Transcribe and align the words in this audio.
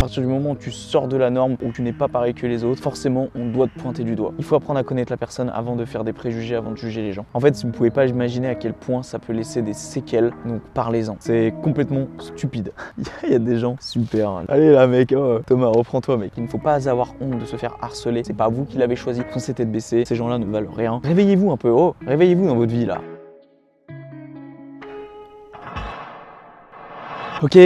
Partir 0.00 0.22
du 0.22 0.28
moment 0.28 0.52
où 0.52 0.56
tu 0.56 0.72
sors 0.72 1.08
de 1.08 1.16
la 1.18 1.28
norme, 1.28 1.56
où 1.62 1.72
tu 1.72 1.82
n'es 1.82 1.92
pas 1.92 2.08
pareil 2.08 2.32
que 2.32 2.46
les 2.46 2.64
autres, 2.64 2.82
forcément 2.82 3.28
on 3.34 3.44
doit 3.46 3.66
te 3.66 3.78
pointer 3.78 4.02
du 4.02 4.16
doigt. 4.16 4.32
Il 4.38 4.44
faut 4.44 4.54
apprendre 4.54 4.80
à 4.80 4.82
connaître 4.82 5.12
la 5.12 5.18
personne 5.18 5.50
avant 5.54 5.76
de 5.76 5.84
faire 5.84 6.04
des 6.04 6.14
préjugés, 6.14 6.56
avant 6.56 6.70
de 6.70 6.76
juger 6.76 7.02
les 7.02 7.12
gens. 7.12 7.26
En 7.34 7.40
fait, 7.40 7.54
vous 7.60 7.68
ne 7.68 7.72
pouvez 7.72 7.90
pas 7.90 8.06
imaginer 8.06 8.48
à 8.48 8.54
quel 8.54 8.72
point 8.72 9.02
ça 9.02 9.18
peut 9.18 9.34
laisser 9.34 9.60
des 9.60 9.74
séquelles, 9.74 10.32
donc 10.46 10.62
parlez-en. 10.72 11.16
C'est 11.20 11.52
complètement 11.62 12.06
stupide. 12.18 12.72
Il 13.24 13.32
y 13.32 13.34
a 13.34 13.38
des 13.38 13.58
gens 13.58 13.76
super. 13.78 14.42
Allez 14.48 14.70
là 14.70 14.86
mec, 14.86 15.12
oh, 15.14 15.40
Thomas, 15.46 15.68
reprends-toi 15.68 16.16
mec. 16.16 16.32
Il 16.38 16.44
ne 16.44 16.48
faut 16.48 16.58
pas 16.58 16.88
avoir 16.88 17.12
honte 17.20 17.38
de 17.38 17.44
se 17.44 17.56
faire 17.56 17.76
harceler. 17.82 18.22
C'est 18.24 18.32
pas 18.32 18.48
vous 18.48 18.64
qui 18.64 18.78
l'avez 18.78 18.96
choisi. 18.96 19.20
Foncez 19.30 19.52
tête 19.52 19.70
baissée. 19.70 20.04
Ces 20.06 20.14
gens-là 20.14 20.38
ne 20.38 20.46
valent 20.46 20.70
rien. 20.74 21.00
Réveillez-vous 21.04 21.50
un 21.50 21.58
peu. 21.58 21.68
Oh, 21.68 21.94
réveillez-vous 22.06 22.46
dans 22.46 22.56
votre 22.56 22.72
vie 22.72 22.86
là. 22.86 23.02
Ok, 27.42 27.58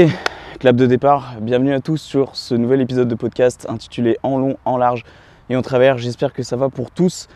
clap 0.59 0.77
de 0.77 0.87
départ. 0.87 1.35
Bienvenue 1.41 1.73
à 1.73 1.81
tous 1.81 1.97
sur 1.97 2.37
ce 2.37 2.55
nouvel 2.55 2.81
épisode 2.81 3.09
de 3.09 3.15
podcast 3.15 3.67
intitulé 3.69 4.19
En 4.23 4.39
long, 4.39 4.57
en 4.65 4.77
large 4.77 5.05
et 5.51 5.57
en 5.57 5.63
travers. 5.63 5.99
J'espère 5.99 6.33
que 6.33 6.43
ça 6.43 6.57
va 6.57 6.69
pour 6.69 6.91
tous. 6.91 7.29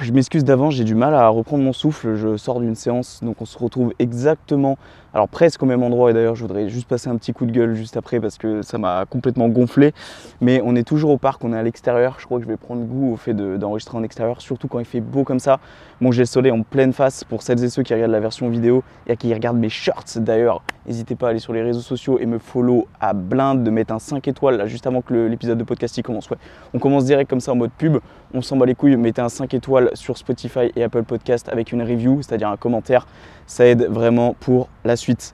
Je 0.00 0.10
m'excuse 0.12 0.44
d'avance, 0.44 0.74
j'ai 0.74 0.84
du 0.84 0.94
mal 0.94 1.14
à 1.14 1.28
reprendre 1.28 1.62
mon 1.62 1.74
souffle. 1.74 2.14
Je 2.16 2.36
sors 2.36 2.60
d'une 2.60 2.74
séance, 2.74 3.20
donc 3.22 3.42
on 3.42 3.44
se 3.44 3.58
retrouve 3.58 3.92
exactement, 3.98 4.78
alors 5.14 5.28
presque 5.28 5.62
au 5.62 5.66
même 5.66 5.82
endroit. 5.82 6.10
Et 6.10 6.14
d'ailleurs, 6.14 6.34
je 6.34 6.42
voudrais 6.42 6.68
juste 6.68 6.88
passer 6.88 7.08
un 7.08 7.16
petit 7.16 7.32
coup 7.32 7.46
de 7.46 7.52
gueule 7.52 7.74
juste 7.74 7.96
après 7.96 8.20
parce 8.20 8.38
que 8.38 8.62
ça 8.62 8.78
m'a 8.78 9.04
complètement 9.06 9.48
gonflé. 9.48 9.92
Mais 10.40 10.60
on 10.64 10.74
est 10.76 10.86
toujours 10.86 11.10
au 11.10 11.18
parc, 11.18 11.44
on 11.44 11.52
est 11.52 11.58
à 11.58 11.62
l'extérieur. 11.62 12.16
Je 12.18 12.26
crois 12.26 12.38
que 12.38 12.44
je 12.44 12.48
vais 12.48 12.56
prendre 12.56 12.82
goût 12.82 13.12
au 13.12 13.16
fait 13.16 13.34
d'enregistrer 13.34 13.96
en 13.96 14.02
extérieur, 14.02 14.40
surtout 14.40 14.68
quand 14.68 14.78
il 14.78 14.84
fait 14.84 15.00
beau 15.00 15.24
comme 15.24 15.40
ça. 15.40 15.60
Bon, 16.00 16.12
j'ai 16.12 16.22
le 16.22 16.26
soleil 16.26 16.52
en 16.52 16.62
pleine 16.62 16.92
face 16.92 17.24
pour 17.24 17.42
celles 17.42 17.62
et 17.62 17.68
ceux 17.68 17.82
qui 17.82 17.92
regardent 17.92 18.12
la 18.12 18.20
version 18.20 18.48
vidéo 18.48 18.82
et 19.06 19.16
qui 19.16 19.32
regardent 19.34 19.58
mes 19.58 19.68
shorts 19.68 20.16
d'ailleurs. 20.16 20.62
N'hésitez 20.86 21.14
pas 21.14 21.26
à 21.26 21.30
aller 21.30 21.38
sur 21.38 21.52
les 21.52 21.62
réseaux 21.62 21.80
sociaux 21.80 22.18
et 22.18 22.26
me 22.26 22.38
follow 22.38 22.88
à 23.00 23.12
blinde, 23.12 23.64
de 23.64 23.70
mettre 23.70 23.92
un 23.92 23.98
5 23.98 24.26
étoiles 24.28 24.56
là 24.56 24.66
juste 24.66 24.86
avant 24.86 25.02
que 25.02 25.12
l'épisode 25.12 25.58
de 25.58 25.64
podcast 25.64 26.00
commence. 26.02 26.30
Ouais. 26.30 26.38
On 26.72 26.78
commence 26.78 27.04
direct 27.04 27.28
comme 27.28 27.40
ça 27.40 27.52
en 27.52 27.56
mode 27.56 27.70
pub. 27.76 27.98
On 28.32 28.42
s'en 28.42 28.56
bat 28.56 28.64
les 28.64 28.74
couilles, 28.74 28.96
mettez 28.96 29.20
un 29.20 29.28
5 29.28 29.52
étoiles 29.54 29.90
sur 29.94 30.16
Spotify 30.16 30.70
et 30.76 30.82
Apple 30.82 31.02
Podcast 31.02 31.48
avec 31.50 31.72
une 31.72 31.82
review, 31.82 32.22
c'est-à-dire 32.22 32.48
un 32.48 32.56
commentaire. 32.56 33.06
Ça 33.46 33.66
aide 33.66 33.86
vraiment 33.90 34.34
pour 34.38 34.68
la 34.84 34.96
suite. 35.00 35.32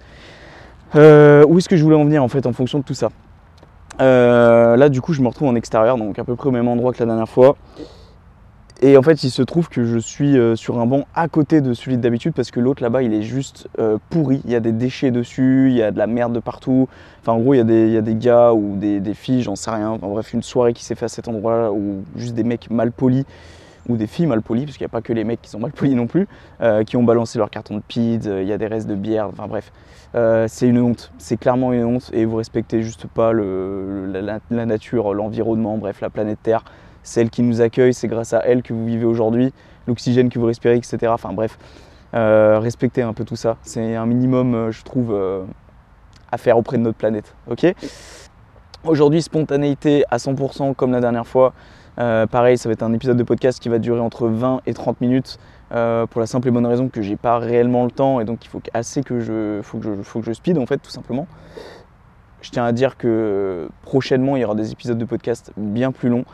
Euh, 0.94 1.44
où 1.46 1.58
est-ce 1.58 1.68
que 1.68 1.76
je 1.76 1.82
voulais 1.82 1.96
en 1.96 2.04
venir 2.04 2.22
en 2.22 2.28
fait 2.28 2.46
en 2.46 2.52
fonction 2.52 2.78
de 2.78 2.84
tout 2.84 2.94
ça 2.94 3.08
euh, 4.00 4.76
Là 4.76 4.88
du 4.88 5.00
coup 5.00 5.12
je 5.12 5.20
me 5.20 5.28
retrouve 5.28 5.48
en 5.48 5.54
extérieur, 5.54 5.98
donc 5.98 6.18
à 6.18 6.24
peu 6.24 6.36
près 6.36 6.48
au 6.48 6.52
même 6.52 6.68
endroit 6.68 6.92
que 6.92 7.00
la 7.00 7.06
dernière 7.06 7.28
fois. 7.28 7.56
Et 8.82 8.98
en 8.98 9.02
fait, 9.02 9.24
il 9.24 9.30
se 9.30 9.40
trouve 9.40 9.70
que 9.70 9.86
je 9.86 9.96
suis 9.96 10.36
euh, 10.36 10.54
sur 10.54 10.78
un 10.78 10.84
banc 10.84 11.06
à 11.14 11.28
côté 11.28 11.62
de 11.62 11.72
celui 11.72 11.96
d'habitude 11.96 12.34
parce 12.34 12.50
que 12.50 12.60
l'autre 12.60 12.82
là-bas, 12.82 13.02
il 13.02 13.14
est 13.14 13.22
juste 13.22 13.68
pourri. 14.10 14.42
Il 14.44 14.50
y 14.50 14.54
a 14.54 14.60
des 14.60 14.72
déchets 14.72 15.10
dessus, 15.10 15.68
il 15.70 15.76
y 15.76 15.82
a 15.82 15.90
de 15.90 15.96
la 15.96 16.06
merde 16.06 16.34
de 16.34 16.40
partout. 16.40 16.86
Enfin, 17.22 17.32
en 17.32 17.38
gros, 17.38 17.54
il 17.54 17.56
y 17.56 17.60
a 17.96 18.02
des, 18.02 18.14
gars 18.16 18.52
ou 18.52 18.76
des, 18.76 19.14
filles, 19.14 19.40
j'en 19.40 19.56
sais 19.56 19.70
rien. 19.70 19.92
En 19.92 20.08
bref, 20.10 20.34
une 20.34 20.42
soirée 20.42 20.74
qui 20.74 20.84
s'est 20.84 20.94
faite 20.94 21.04
à 21.04 21.08
cet 21.08 21.26
endroit-là 21.26 21.72
où 21.72 22.04
juste 22.16 22.34
des 22.34 22.44
mecs 22.44 22.70
mal 22.70 22.92
polis 22.92 23.24
ou 23.88 23.96
des 23.96 24.06
filles 24.06 24.26
mal 24.26 24.42
polies, 24.42 24.64
parce 24.64 24.76
qu'il 24.76 24.84
n'y 24.84 24.90
a 24.90 24.92
pas 24.92 25.02
que 25.02 25.12
les 25.12 25.24
mecs 25.24 25.42
qui 25.42 25.50
sont 25.50 25.60
mal 25.60 25.72
polis 25.72 25.94
non 25.94 26.06
plus, 26.06 26.26
euh, 26.60 26.84
qui 26.84 26.96
ont 26.96 27.04
balancé 27.04 27.38
leur 27.38 27.50
carton 27.50 27.76
de 27.76 27.82
PID, 27.86 28.24
il 28.24 28.46
y 28.46 28.52
a 28.52 28.58
des 28.58 28.66
restes 28.66 28.88
de 28.88 28.94
bière, 28.94 29.28
enfin 29.28 29.46
bref. 29.46 29.72
c'est 30.48 30.68
une 30.68 30.78
honte, 30.80 31.12
c'est 31.18 31.36
clairement 31.36 31.72
une 31.72 31.84
honte 31.84 32.10
et 32.12 32.24
vous 32.24 32.36
respectez 32.36 32.82
juste 32.82 33.06
pas 33.06 33.32
la, 33.32 34.66
nature, 34.66 35.12
l'environnement, 35.14 35.76
bref, 35.78 36.00
la 36.00 36.10
planète 36.10 36.38
Terre 36.42 36.64
celle 37.06 37.30
qui 37.30 37.42
nous 37.42 37.60
accueille, 37.60 37.94
c'est 37.94 38.08
grâce 38.08 38.32
à 38.32 38.40
elle 38.44 38.62
que 38.62 38.74
vous 38.74 38.84
vivez 38.84 39.04
aujourd'hui, 39.04 39.52
l'oxygène 39.86 40.28
que 40.28 40.38
vous 40.38 40.46
respirez, 40.46 40.76
etc. 40.76 40.98
Enfin 41.08 41.32
bref, 41.32 41.56
euh, 42.14 42.58
respectez 42.58 43.02
un 43.02 43.12
peu 43.12 43.24
tout 43.24 43.36
ça. 43.36 43.56
C'est 43.62 43.94
un 43.94 44.06
minimum, 44.06 44.54
euh, 44.54 44.72
je 44.72 44.82
trouve, 44.82 45.12
euh, 45.12 45.44
à 46.30 46.36
faire 46.36 46.58
auprès 46.58 46.76
de 46.76 46.82
notre 46.82 46.98
planète. 46.98 47.34
Ok? 47.48 47.66
Aujourd'hui, 48.84 49.22
spontanéité 49.22 50.04
à 50.10 50.18
100% 50.18 50.74
comme 50.74 50.92
la 50.92 51.00
dernière 51.00 51.26
fois. 51.26 51.52
Pareil, 51.96 52.58
ça 52.58 52.68
va 52.68 52.74
être 52.74 52.82
un 52.82 52.92
épisode 52.92 53.16
de 53.16 53.22
podcast 53.22 53.60
qui 53.60 53.68
va 53.68 53.78
durer 53.78 54.00
entre 54.00 54.28
20 54.28 54.60
et 54.66 54.74
30 54.74 55.00
minutes. 55.00 55.38
pour 55.70 56.20
la 56.20 56.26
simple 56.26 56.48
et 56.48 56.50
bonne 56.50 56.66
raison 56.66 56.88
que 56.88 57.02
j'ai 57.02 57.16
pas 57.16 57.38
réellement 57.38 57.84
le 57.84 57.90
temps 57.90 58.20
et 58.20 58.24
donc 58.24 58.44
il 58.44 58.48
faut 58.48 58.60
assez 58.74 59.02
que 59.02 59.20
je 59.20 59.60
faut 59.62 59.78
que 59.78 59.84
je, 59.84 60.02
faut 60.02 60.20
que 60.20 60.26
je 60.26 60.32
speed 60.32 60.58
en 60.58 60.66
fait 60.66 60.78
tout 60.78 60.90
simplement. 60.90 61.26
Je 62.42 62.50
tiens 62.50 62.64
à 62.64 62.72
dire 62.72 62.96
que 62.96 63.68
prochainement 63.82 64.36
il 64.36 64.42
y 64.42 64.44
aura 64.44 64.54
des 64.54 64.70
épisodes 64.72 64.98
de 64.98 65.04
podcast 65.04 65.52
bien 65.56 65.90
plus 65.90 66.08
longs 66.08 66.24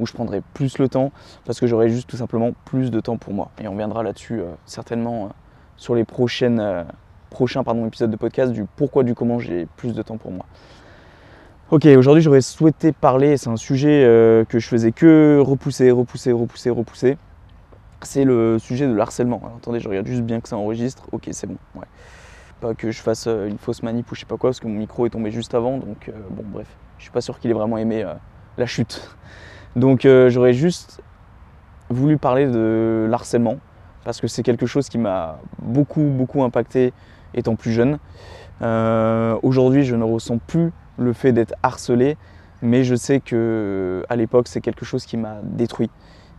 où 0.00 0.06
je 0.06 0.12
prendrai 0.12 0.42
plus 0.54 0.78
le 0.78 0.88
temps 0.88 1.12
parce 1.44 1.60
que 1.60 1.66
j'aurai 1.66 1.88
juste 1.88 2.08
tout 2.08 2.16
simplement 2.16 2.50
plus 2.64 2.90
de 2.90 3.00
temps 3.00 3.16
pour 3.16 3.32
moi. 3.32 3.50
Et 3.60 3.68
on 3.68 3.72
reviendra 3.72 4.02
là-dessus 4.02 4.40
euh, 4.40 4.52
certainement 4.66 5.26
euh, 5.26 5.28
sur 5.76 5.94
les 5.94 6.04
prochaines, 6.04 6.60
euh, 6.60 6.84
prochains 7.30 7.64
pardon, 7.64 7.86
épisodes 7.86 8.10
de 8.10 8.16
podcast 8.16 8.52
du 8.52 8.64
pourquoi, 8.76 9.04
du 9.04 9.14
comment 9.14 9.38
j'ai 9.38 9.66
plus 9.76 9.94
de 9.94 10.02
temps 10.02 10.18
pour 10.18 10.32
moi. 10.32 10.46
Ok, 11.72 11.86
aujourd'hui 11.86 12.22
j'aurais 12.22 12.42
souhaité 12.42 12.92
parler, 12.92 13.38
c'est 13.38 13.48
un 13.48 13.56
sujet 13.56 14.04
que 14.50 14.58
je 14.58 14.68
faisais 14.68 14.92
que 14.92 15.40
repousser, 15.42 15.90
repousser, 15.90 16.30
repousser, 16.30 16.68
repousser. 16.68 17.16
C'est 18.02 18.24
le 18.24 18.58
sujet 18.58 18.86
de 18.86 18.92
l'harcèlement. 18.92 19.40
attendez, 19.56 19.80
je 19.80 19.88
regarde 19.88 20.06
juste 20.06 20.20
bien 20.20 20.42
que 20.42 20.50
ça 20.50 20.58
enregistre. 20.58 21.08
Ok, 21.12 21.30
c'est 21.30 21.46
bon. 21.46 21.56
Pas 22.60 22.74
que 22.74 22.90
je 22.90 23.00
fasse 23.00 23.26
une 23.26 23.56
fausse 23.56 23.82
manip 23.82 24.12
ou 24.12 24.14
je 24.14 24.20
sais 24.20 24.26
pas 24.26 24.36
quoi, 24.36 24.50
parce 24.50 24.60
que 24.60 24.66
mon 24.66 24.74
micro 24.74 25.06
est 25.06 25.08
tombé 25.08 25.30
juste 25.30 25.54
avant. 25.54 25.78
Donc 25.78 26.10
bon, 26.32 26.44
bref, 26.44 26.68
je 26.98 27.04
suis 27.04 27.10
pas 27.10 27.22
sûr 27.22 27.38
qu'il 27.38 27.50
ait 27.50 27.54
vraiment 27.54 27.78
aimé 27.78 28.04
la 28.58 28.66
chute. 28.66 29.16
Donc 29.74 30.04
euh, 30.04 30.28
j'aurais 30.28 30.52
juste 30.52 31.00
voulu 31.88 32.18
parler 32.18 32.48
de 32.48 33.06
l'harcèlement 33.08 33.56
parce 34.04 34.20
que 34.20 34.26
c'est 34.26 34.42
quelque 34.42 34.66
chose 34.66 34.90
qui 34.90 34.98
m'a 34.98 35.38
beaucoup 35.62 36.02
beaucoup 36.02 36.42
impacté 36.42 36.92
étant 37.32 37.56
plus 37.56 37.72
jeune. 37.72 37.98
Euh, 38.60 39.38
aujourd'hui, 39.42 39.84
je 39.84 39.96
ne 39.96 40.04
ressens 40.04 40.36
plus 40.36 40.70
le 41.02 41.12
fait 41.12 41.32
d'être 41.32 41.54
harcelé, 41.62 42.16
mais 42.62 42.84
je 42.84 42.94
sais 42.94 43.20
que 43.20 44.04
à 44.08 44.16
l'époque, 44.16 44.48
c'est 44.48 44.60
quelque 44.60 44.84
chose 44.84 45.04
qui 45.04 45.16
m'a 45.16 45.36
détruit 45.42 45.90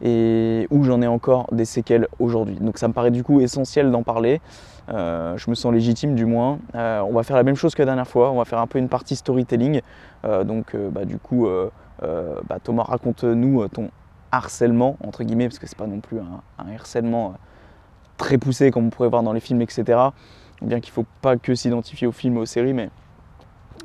et 0.02 0.68
où 0.70 0.84
j'en 0.84 1.02
ai 1.02 1.08
encore 1.08 1.48
des 1.52 1.66
séquelles 1.66 2.08
aujourd'hui. 2.20 2.56
Donc 2.56 2.78
ça 2.78 2.88
me 2.88 2.94
paraît 2.94 3.12
du 3.12 3.24
coup 3.24 3.40
essentiel 3.40 3.92
d'en 3.92 4.04
parler. 4.04 4.42
Euh, 4.90 5.38
je 5.38 5.50
me 5.50 5.56
sens 5.56 5.72
légitime 5.72 6.16
du 6.16 6.26
moins. 6.26 6.60
on 6.74 7.14
va 7.14 7.24
faire 7.24 7.38
la 7.38 7.44
même 7.44 7.56
chose 7.56 7.74
que 7.76 7.82
la 7.82 7.86
dernière 7.86 8.08
fois. 8.08 8.32
On 8.32 8.38
va 8.38 8.46
faire 8.46 8.60
un 8.60 8.68
peu 8.68 8.80
une 8.80 8.90
partie 8.90 9.16
storytelling. 9.16 9.82
donc 10.24 10.76
bah, 10.76 11.06
du 11.06 11.20
coup 11.20 11.48
euh, 12.04 12.40
bah, 12.48 12.60
Thomas, 12.62 12.84
raconte-nous 12.84 13.62
euh, 13.62 13.68
ton 13.68 13.90
harcèlement, 14.32 14.98
entre 15.04 15.24
guillemets, 15.24 15.48
parce 15.48 15.60
que 15.60 15.68
c'est 15.68 15.78
pas 15.78 15.88
non 15.88 16.00
plus 16.00 16.20
un, 16.20 16.42
harcèlement 16.76 17.30
euh, 17.30 17.38
très 18.18 18.38
poussé 18.38 18.72
comme 18.72 18.88
on 18.88 18.90
pourrait 18.90 19.10
voir 19.10 19.24
dans 19.24 19.34
les 19.34 19.40
films, 19.40 19.62
etc. 19.62 19.84
Bien 20.62 20.80
qu'il 20.80 20.92
ne 20.92 20.96
faut 20.96 21.06
pas 21.22 21.38
que 21.38 21.56
s'identifier 21.56 22.08
aux 22.08 22.12
films 22.12 22.38
et 22.38 22.40
aux 22.40 22.46
séries, 22.46 22.74
mais 22.74 22.90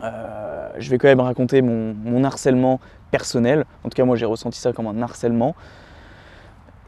je 0.00 0.91
vais 0.91 0.98
quand 0.98 1.09
même 1.09 1.20
raconter 1.20 1.62
mon, 1.62 2.25
harcèlement 2.25 2.81
personnel. 3.10 3.64
En 3.84 3.88
tout 3.88 3.97
cas, 3.97 4.04
moi, 4.04 4.16
j'ai 4.16 4.26
ressenti 4.26 4.59
ça 4.59 4.72
comme 4.72 4.86
un 4.86 5.03
harcèlement. 5.03 5.54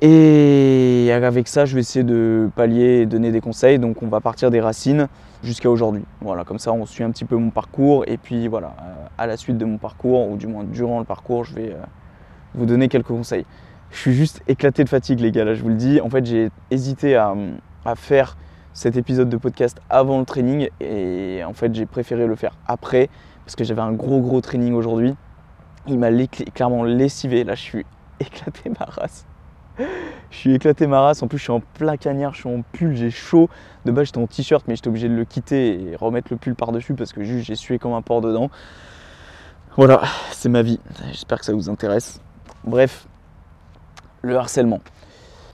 Et 0.02 1.10
avec 1.12 1.48
ça, 1.48 1.66
je 1.66 1.74
vais 1.74 1.80
essayer 1.80 2.04
de 2.04 2.48
pallier 2.56 3.00
et 3.00 3.06
donner 3.06 3.32
des 3.32 3.40
conseils. 3.40 3.78
Donc, 3.78 4.02
on 4.02 4.08
va 4.08 4.20
partir 4.20 4.50
des 4.50 4.60
racines 4.60 5.08
jusqu'à 5.42 5.70
aujourd'hui. 5.70 6.04
Voilà, 6.20 6.44
comme 6.44 6.58
ça 6.58 6.72
on 6.72 6.86
suit 6.86 7.04
un 7.04 7.10
petit 7.10 7.24
peu 7.24 7.36
mon 7.36 7.50
parcours 7.50 8.04
et 8.06 8.16
puis 8.16 8.48
voilà, 8.48 8.74
euh, 8.80 9.06
à 9.18 9.26
la 9.26 9.36
suite 9.36 9.58
de 9.58 9.64
mon 9.64 9.78
parcours, 9.78 10.28
ou 10.30 10.36
du 10.36 10.46
moins 10.46 10.64
durant 10.64 10.98
le 10.98 11.04
parcours, 11.04 11.44
je 11.44 11.54
vais 11.54 11.72
euh, 11.72 11.82
vous 12.54 12.66
donner 12.66 12.88
quelques 12.88 13.08
conseils. 13.08 13.46
Je 13.90 13.98
suis 13.98 14.12
juste 14.12 14.42
éclaté 14.46 14.84
de 14.84 14.88
fatigue 14.88 15.20
les 15.20 15.32
gars, 15.32 15.44
là 15.44 15.54
je 15.54 15.62
vous 15.62 15.68
le 15.68 15.74
dis. 15.74 16.00
En 16.00 16.10
fait 16.10 16.24
j'ai 16.24 16.50
hésité 16.70 17.16
à, 17.16 17.34
faire 17.96 18.36
cet 18.72 18.96
épisode 18.96 19.28
de 19.28 19.36
podcast 19.36 19.80
avant 19.90 20.18
le 20.18 20.24
training 20.24 20.68
et 20.80 21.42
en 21.44 21.52
fait 21.52 21.74
j'ai 21.74 21.86
préféré 21.86 22.26
le 22.26 22.36
faire 22.36 22.52
après 22.66 23.08
parce 23.44 23.56
que 23.56 23.64
j'avais 23.64 23.82
un 23.82 23.92
gros 23.92 24.20
gros 24.20 24.40
training 24.40 24.74
aujourd'hui. 24.74 25.14
Il 25.86 25.98
m'a 25.98 26.10
clairement 26.54 26.84
lessivé, 26.84 27.44
là 27.44 27.54
je 27.54 27.62
suis 27.62 27.86
éclaté 28.20 28.70
ma 28.70 28.86
race 28.86 29.26
je 30.30 30.36
suis 30.36 30.54
éclaté 30.54 30.86
ma 30.86 31.00
race. 31.00 31.22
En 31.22 31.28
plus, 31.28 31.38
je 31.38 31.44
suis 31.44 31.52
en 31.52 31.60
plein 31.60 31.96
cagnard, 31.96 32.34
je 32.34 32.40
suis 32.40 32.48
en 32.48 32.62
pull, 32.62 32.94
j'ai 32.94 33.10
chaud. 33.10 33.48
De 33.84 33.92
base, 33.92 34.06
j'étais 34.06 34.18
en 34.18 34.26
t-shirt, 34.26 34.64
mais 34.68 34.76
j'étais 34.76 34.88
obligé 34.88 35.08
de 35.08 35.14
le 35.14 35.24
quitter 35.24 35.82
et 35.82 35.96
remettre 35.96 36.28
le 36.30 36.36
pull 36.36 36.54
par-dessus 36.54 36.94
parce 36.94 37.12
que 37.12 37.24
juste 37.24 37.46
j'ai 37.46 37.56
sué 37.56 37.78
comme 37.78 37.92
un 37.92 38.02
porc 38.02 38.20
dedans. 38.20 38.50
Voilà, 39.76 40.02
c'est 40.32 40.48
ma 40.48 40.62
vie. 40.62 40.80
J'espère 41.12 41.38
que 41.38 41.44
ça 41.44 41.52
vous 41.52 41.68
intéresse. 41.68 42.20
Bref, 42.64 43.06
le 44.22 44.36
harcèlement. 44.36 44.80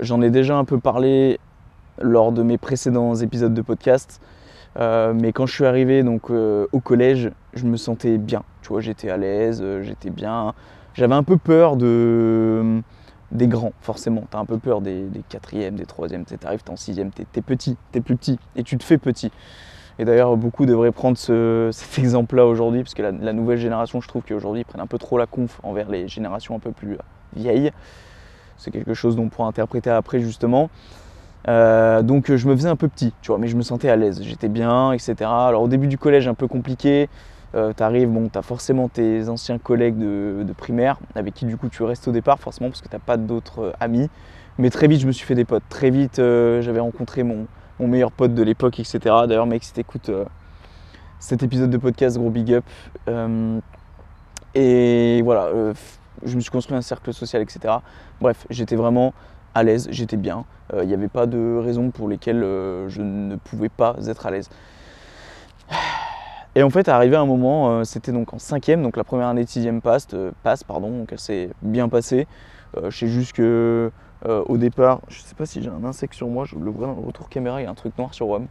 J'en 0.01 0.21
ai 0.21 0.31
déjà 0.31 0.57
un 0.57 0.65
peu 0.65 0.79
parlé 0.79 1.39
lors 2.01 2.33
de 2.33 2.43
mes 2.43 2.59
précédents 2.59 3.15
épisodes 3.15 3.55
de 3.55 3.63
podcast. 3.63 4.21
Euh, 4.79 5.15
mais 5.15 5.33
quand 5.33 5.47
je 5.47 5.55
suis 5.55 5.65
arrivé 5.65 6.03
donc 6.03 6.31
euh, 6.31 6.67
au 6.73 6.81
collège, 6.81 7.31
je 7.55 7.65
me 7.65 7.77
sentais 7.77 8.19
bien. 8.19 8.43
Tu 8.63 8.69
vois, 8.69 8.81
j'étais 8.81 9.11
à 9.11 9.17
l'aise, 9.17 9.61
euh, 9.63 9.83
j'étais 9.83 10.11
bien. 10.11 10.55
J'avais 10.95 11.15
un 11.15 11.23
peu 11.23 11.37
peur 11.37 11.77
de 11.77 12.81
des 13.33 13.49
grands, 13.49 13.73
forcément. 13.81 14.25
Tu 14.31 14.37
as 14.37 14.41
un 14.41 14.45
peu 14.45 14.59
peur 14.59 14.81
des, 14.81 15.09
quatrièmes, 15.29 15.77
des 15.77 15.87
troisièmes. 15.87 16.25
Tu 16.25 16.35
arrives, 16.45 16.63
tu 16.63 16.71
es 16.71 16.73
en 16.73 16.77
sixième, 16.77 17.11
tu 17.11 17.23
es, 17.23 17.43
petit, 17.43 17.77
tu 17.93 17.99
es 17.99 18.01
plus 18.01 18.17
petit 18.17 18.39
et 18.55 18.63
tu 18.63 18.77
te 18.77 18.85
fais 18.85 18.99
petit. 18.99 19.33
Et 19.99 20.05
d'ailleurs, 20.05 20.37
beaucoup 20.37 20.67
devraient 20.67 20.93
prendre 20.93 21.17
cet 21.17 21.99
exemple-là 21.99 22.47
aujourd'hui, 22.47 22.83
parce 22.83 22.95
que 22.95 23.03
la, 23.03 23.33
nouvelle 23.33 23.59
génération, 23.59 24.01
je 24.01 24.09
trouve 24.09 24.23
qu'aujourd'hui, 24.23 24.61
ils 24.61 24.65
prennent 24.65 24.81
un 24.81 24.87
peu 24.87 24.99
trop 24.99 25.17
la 25.17 25.27
conf 25.27 25.59
envers 25.63 25.89
les 25.89 26.07
générations 26.07 26.55
un 26.55 26.59
peu 26.59 26.71
plus 26.71 26.99
vieilles. 27.35 27.73
C'est 28.59 28.71
quelque 28.71 28.95
chose 28.95 29.17
dont 29.17 29.25
on 29.25 29.29
pourra 29.29 29.49
interpréter 29.49 29.91
après, 29.91 30.21
justement. 30.21 30.71
Euh, 31.49 32.03
donc 32.03 32.35
je 32.35 32.49
me 32.49 32.57
faisais 32.57 32.69
un 32.69 32.77
peu 32.77 32.89
petit, 32.89 33.13
tu 33.23 33.29
vois, 33.29 33.39
mais 33.39 33.49
je 33.49 33.57
me 33.57 33.63
sentais 33.63 33.89
à 33.89 33.97
l'aise, 33.97 34.21
j'étais 34.23 34.49
bien, 34.49 34.93
etc. 34.93 35.15
Alors 35.21 35.63
au 35.63 35.69
début 35.69 35.87
du 35.87 35.99
collège, 35.99 36.29
un 36.29 36.35
peu 36.35 36.49
compliqué. 36.49 37.09
Euh, 37.55 37.73
tu 37.75 37.83
arrives, 37.83 38.09
bon, 38.09 38.29
tu 38.29 38.37
as 38.37 38.43
forcément 38.43 38.89
tes 38.89 39.29
anciens 39.29 39.59
collègues 39.59 39.97
de, 39.99 40.53
primaire, 40.57 40.99
avec 41.15 41.35
qui 41.35 41.47
du 41.47 41.57
coup 41.57 41.69
tu 41.69 41.85
restes 41.85 42.09
au 42.09 42.13
départ, 42.13 42.39
forcément, 42.41 42.69
parce 42.69 42.83
que 42.83 42.89
tu 42.89 42.97
n'as 42.97 43.01
pas 43.01 43.17
d'autres 43.17 43.61
euh, 43.61 43.73
amis. 43.81 44.11
Mais 44.59 44.71
très 44.71 44.89
vite, 44.89 45.01
je 45.01 45.07
me 45.07 45.13
suis 45.13 45.27
fait 45.27 45.35
des 45.35 45.45
potes. 45.45 45.63
Très 45.69 45.91
vite, 45.91 46.17
j'avais 46.17 46.81
rencontré 46.81 47.23
mon, 47.23 47.47
mon 47.79 47.89
meilleur 47.89 48.13
pote 48.13 48.35
de 48.35 48.43
l'époque, 48.43 48.79
etc. 48.81 48.99
D'ailleurs, 49.29 49.47
mec, 49.47 49.65
si 49.65 49.73
t'écoutes 49.73 50.09
euh, 50.09 50.25
cet 51.19 51.43
épisode 51.43 51.71
de 51.71 51.77
podcast, 51.77 52.19
gros 52.19 52.31
big 52.31 52.53
up. 52.53 52.65
Euh, 53.09 53.61
et 54.55 55.21
voilà, 55.23 55.45
euh, 55.47 55.75
je 56.25 56.37
me 56.37 56.41
suis 56.41 56.51
construit 56.51 56.77
un 56.77 56.83
cercle 56.83 57.13
social, 57.13 57.43
etc. 57.43 57.75
Bref, 58.21 58.47
j'étais 58.51 58.77
vraiment 58.77 59.13
à 59.57 59.63
l'aise, 59.63 59.89
j'étais 59.91 60.17
bien. 60.17 60.45
Il 60.75 60.87
n'y 60.87 60.95
avait 60.95 61.09
pas 61.09 61.27
de 61.27 61.59
raison 61.63 61.91
pour 61.91 62.09
lesquelles 62.09 62.41
je 62.41 63.01
ne 63.01 63.37
pouvais 63.37 63.69
pas 63.69 63.97
être 64.07 64.27
à 64.27 64.31
l'aise. 64.31 64.49
Et 66.55 66.63
en 66.63 66.71
fait, 66.71 66.89
arrivé 66.89 67.17
un 67.17 67.27
moment, 67.27 67.85
c'était 67.85 68.13
donc 68.13 68.35
en 68.35 68.39
cinquième, 68.39 68.83
donc 68.83 68.97
la 68.97 69.05
première 69.05 69.29
année 69.29 69.45
de 69.45 69.49
sixième 69.49 69.81
passe, 69.81 70.09
passe 70.43 70.65
pardon, 70.65 70.91
donc 70.91 71.13
elle 71.13 71.19
s'est 71.19 71.51
bien 71.63 71.89
passée. 71.89 72.27
je 72.83 72.91
sais 72.91 73.09
juste 73.09 73.33
que 73.35 73.93
euh, 74.25 74.43
au 74.47 74.57
départ, 74.57 75.01
je 75.09 75.21
sais 75.21 75.35
pas 75.35 75.45
si 75.47 75.63
j'ai 75.63 75.69
un 75.69 75.85
insecte 75.85 76.15
sur 76.15 76.29
moi, 76.29 76.45
je 76.45 76.57
le 76.57 76.71
vois 76.71 76.87
dans 76.87 76.95
le 76.95 77.07
retour 77.07 77.29
caméra, 77.29 77.61
il 77.61 77.65
y 77.65 77.67
a 77.67 77.71
un 77.71 77.75
truc 77.75 77.97
noir 77.99 78.15
sur 78.15 78.29
WAM. 78.29 78.47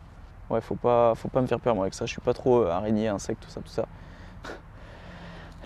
Ouais, 0.49 0.61
faut 0.61 0.75
pas, 0.75 1.15
faut 1.15 1.27
pas 1.27 1.41
me 1.41 1.47
faire 1.47 1.59
peur 1.59 1.73
moi 1.75 1.85
avec 1.85 1.95
ça, 1.95 2.05
je 2.05 2.11
suis 2.11 2.21
pas 2.21 2.33
trop 2.33 2.61
euh, 2.61 2.69
araignée, 2.69 3.07
insecte, 3.07 3.43
tout 3.43 3.49
ça, 3.49 3.61
tout 3.61 3.67
ça. 3.67 3.85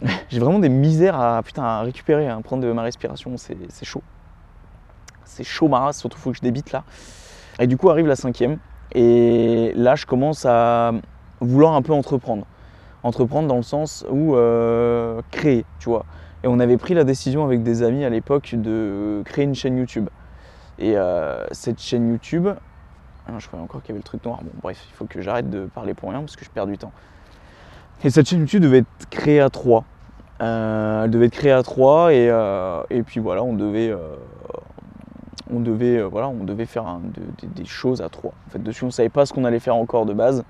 j'ai 0.30 0.40
vraiment 0.40 0.60
des 0.60 0.70
misères 0.70 1.20
à, 1.20 1.44
putain, 1.44 1.64
à 1.64 1.82
récupérer, 1.82 2.30
à 2.30 2.40
prendre 2.40 2.64
de 2.64 2.72
ma 2.72 2.84
respiration, 2.84 3.36
c'est 3.38 3.86
chaud. 3.86 4.02
C'est 5.30 5.44
chaud 5.44 5.68
maras, 5.68 5.94
surtout 5.94 6.18
faut 6.18 6.32
que 6.32 6.38
je 6.38 6.42
débite 6.42 6.72
là. 6.72 6.84
Et 7.60 7.68
du 7.68 7.78
coup 7.78 7.90
arrive 7.90 8.08
la 8.08 8.16
cinquième, 8.16 8.58
et 8.94 9.72
là 9.76 9.96
je 9.96 10.06
commence 10.06 10.46
à 10.46 10.92
vouloir 11.40 11.74
un 11.74 11.82
peu 11.82 11.94
entreprendre. 11.94 12.46
Entreprendre 13.04 13.48
dans 13.48 13.56
le 13.56 13.64
sens 13.64 14.06
où 14.10 14.36
euh, 14.36 15.22
créer, 15.32 15.66
tu 15.80 15.90
vois. 15.90 16.06
Et 16.44 16.48
on 16.48 16.60
avait 16.60 16.78
pris 16.78 16.94
la 16.94 17.04
décision 17.04 17.46
avec 17.46 17.64
des 17.64 17.84
amis 17.84 18.04
à 18.04 18.10
l'époque 18.10 18.56
de 18.56 19.22
créer 19.26 19.46
une 19.46 19.56
chaîne 19.56 19.78
YouTube. 19.78 20.10
Et 20.80 20.98
euh, 20.98 21.46
cette 21.52 21.80
chaîne 21.80 22.10
YouTube, 22.10 22.48
ah 23.28 23.32
je 23.38 23.48
croyais 23.48 23.64
encore 23.64 23.82
qu'il 23.82 23.90
y 23.90 23.92
avait 23.92 24.00
le 24.00 24.04
truc 24.04 24.26
noir. 24.26 24.40
Bon, 24.42 24.52
bref, 24.62 24.84
il 24.90 24.96
faut 24.96 25.06
que 25.06 25.22
j'arrête 25.22 25.50
de 25.50 25.66
parler 25.66 25.94
pour 25.94 26.10
rien 26.10 26.20
parce 26.20 26.36
que 26.36 26.44
je 26.44 26.50
perds 26.50 26.68
du 26.68 26.78
temps. 26.78 26.92
Et 28.04 28.10
cette 28.10 28.28
chaîne 28.28 28.40
YouTube 28.40 28.64
devait 28.64 28.80
être 28.80 29.10
créée 29.10 29.42
à 29.42 29.50
trois. 29.50 29.84
Euh, 30.42 31.04
elle 31.04 31.12
devait 31.12 31.26
être 31.26 31.34
créée 31.34 31.52
à 31.52 31.64
trois 31.64 32.14
et, 32.14 32.30
euh, 32.30 32.82
et 32.90 33.04
puis 33.04 33.20
voilà, 33.20 33.44
on 33.44 33.54
devait, 33.54 33.94
on 35.52 35.60
devait, 35.60 36.02
voilà, 36.02 36.30
on 36.30 36.44
devait 36.44 36.66
faire 36.66 37.00
des 37.44 37.66
choses 37.66 38.02
à 38.02 38.10
trois. 38.10 38.34
En 38.48 38.50
fait, 38.52 38.62
dessus, 38.62 38.86
on 38.86 38.92
savait 38.92 39.10
pas 39.10 39.26
ce 39.26 39.34
qu'on 39.34 39.46
allait 39.46 39.60
faire 39.60 39.76
encore 39.76 40.06
de 40.06 40.14
base. 40.14 40.44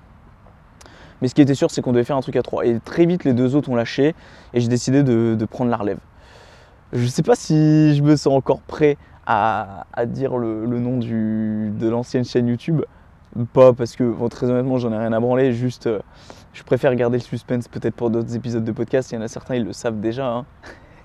Mais 1.20 1.28
ce 1.28 1.34
qui 1.34 1.42
était 1.42 1.54
sûr, 1.54 1.70
c'est 1.70 1.82
qu'on 1.82 1.92
devait 1.92 2.04
faire 2.04 2.16
un 2.16 2.22
truc 2.22 2.36
à 2.36 2.42
trois. 2.42 2.64
Et 2.64 2.78
très 2.80 3.06
vite, 3.06 3.24
les 3.24 3.34
deux 3.34 3.54
autres 3.54 3.68
ont 3.68 3.74
lâché 3.74 4.14
et 4.54 4.60
j'ai 4.60 4.68
décidé 4.68 5.02
de, 5.02 5.44
prendre 5.44 5.70
la 5.70 5.76
relève. 5.76 5.98
Je 6.92 7.02
ne 7.02 7.08
sais 7.08 7.22
pas 7.22 7.34
si 7.34 7.94
je 7.94 8.02
me 8.02 8.16
sens 8.16 8.34
encore 8.34 8.60
prêt 8.62 8.96
à, 9.26 9.84
dire 10.06 10.36
le, 10.36 10.66
nom 10.66 10.98
de 10.98 11.88
l'ancienne 11.88 12.24
chaîne 12.24 12.48
YouTube. 12.48 12.82
Pas 13.52 13.72
parce 13.72 13.94
que, 13.94 14.28
très 14.28 14.50
honnêtement, 14.50 14.78
j'en 14.78 14.92
ai 14.92 14.98
rien 14.98 15.12
à 15.12 15.20
branler. 15.20 15.52
Juste, 15.52 15.86
euh, 15.86 16.00
je 16.52 16.64
préfère 16.64 16.92
garder 16.96 17.18
le 17.18 17.22
suspense 17.22 17.68
peut-être 17.68 17.94
pour 17.94 18.10
d'autres 18.10 18.34
épisodes 18.34 18.64
de 18.64 18.72
podcast. 18.72 19.12
Il 19.12 19.14
y 19.14 19.18
en 19.18 19.20
a 19.20 19.28
certains, 19.28 19.54
ils 19.54 19.64
le 19.64 19.72
savent 19.72 20.00
déjà. 20.00 20.26
Hein. 20.26 20.46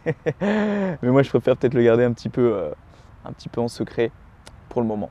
Mais 0.42 1.10
moi, 1.10 1.22
je 1.22 1.30
préfère 1.30 1.56
peut-être 1.56 1.76
le 1.76 1.84
garder 1.84 2.04
un 2.04 2.14
petit 2.14 2.30
peu, 2.30 2.54
euh, 2.56 2.72
un 3.28 3.32
petit 3.32 3.50
peu 3.50 3.62
en 3.62 3.68
secret 3.68 4.12
pour 4.70 4.82
le 4.82 4.88
moment 4.88 5.10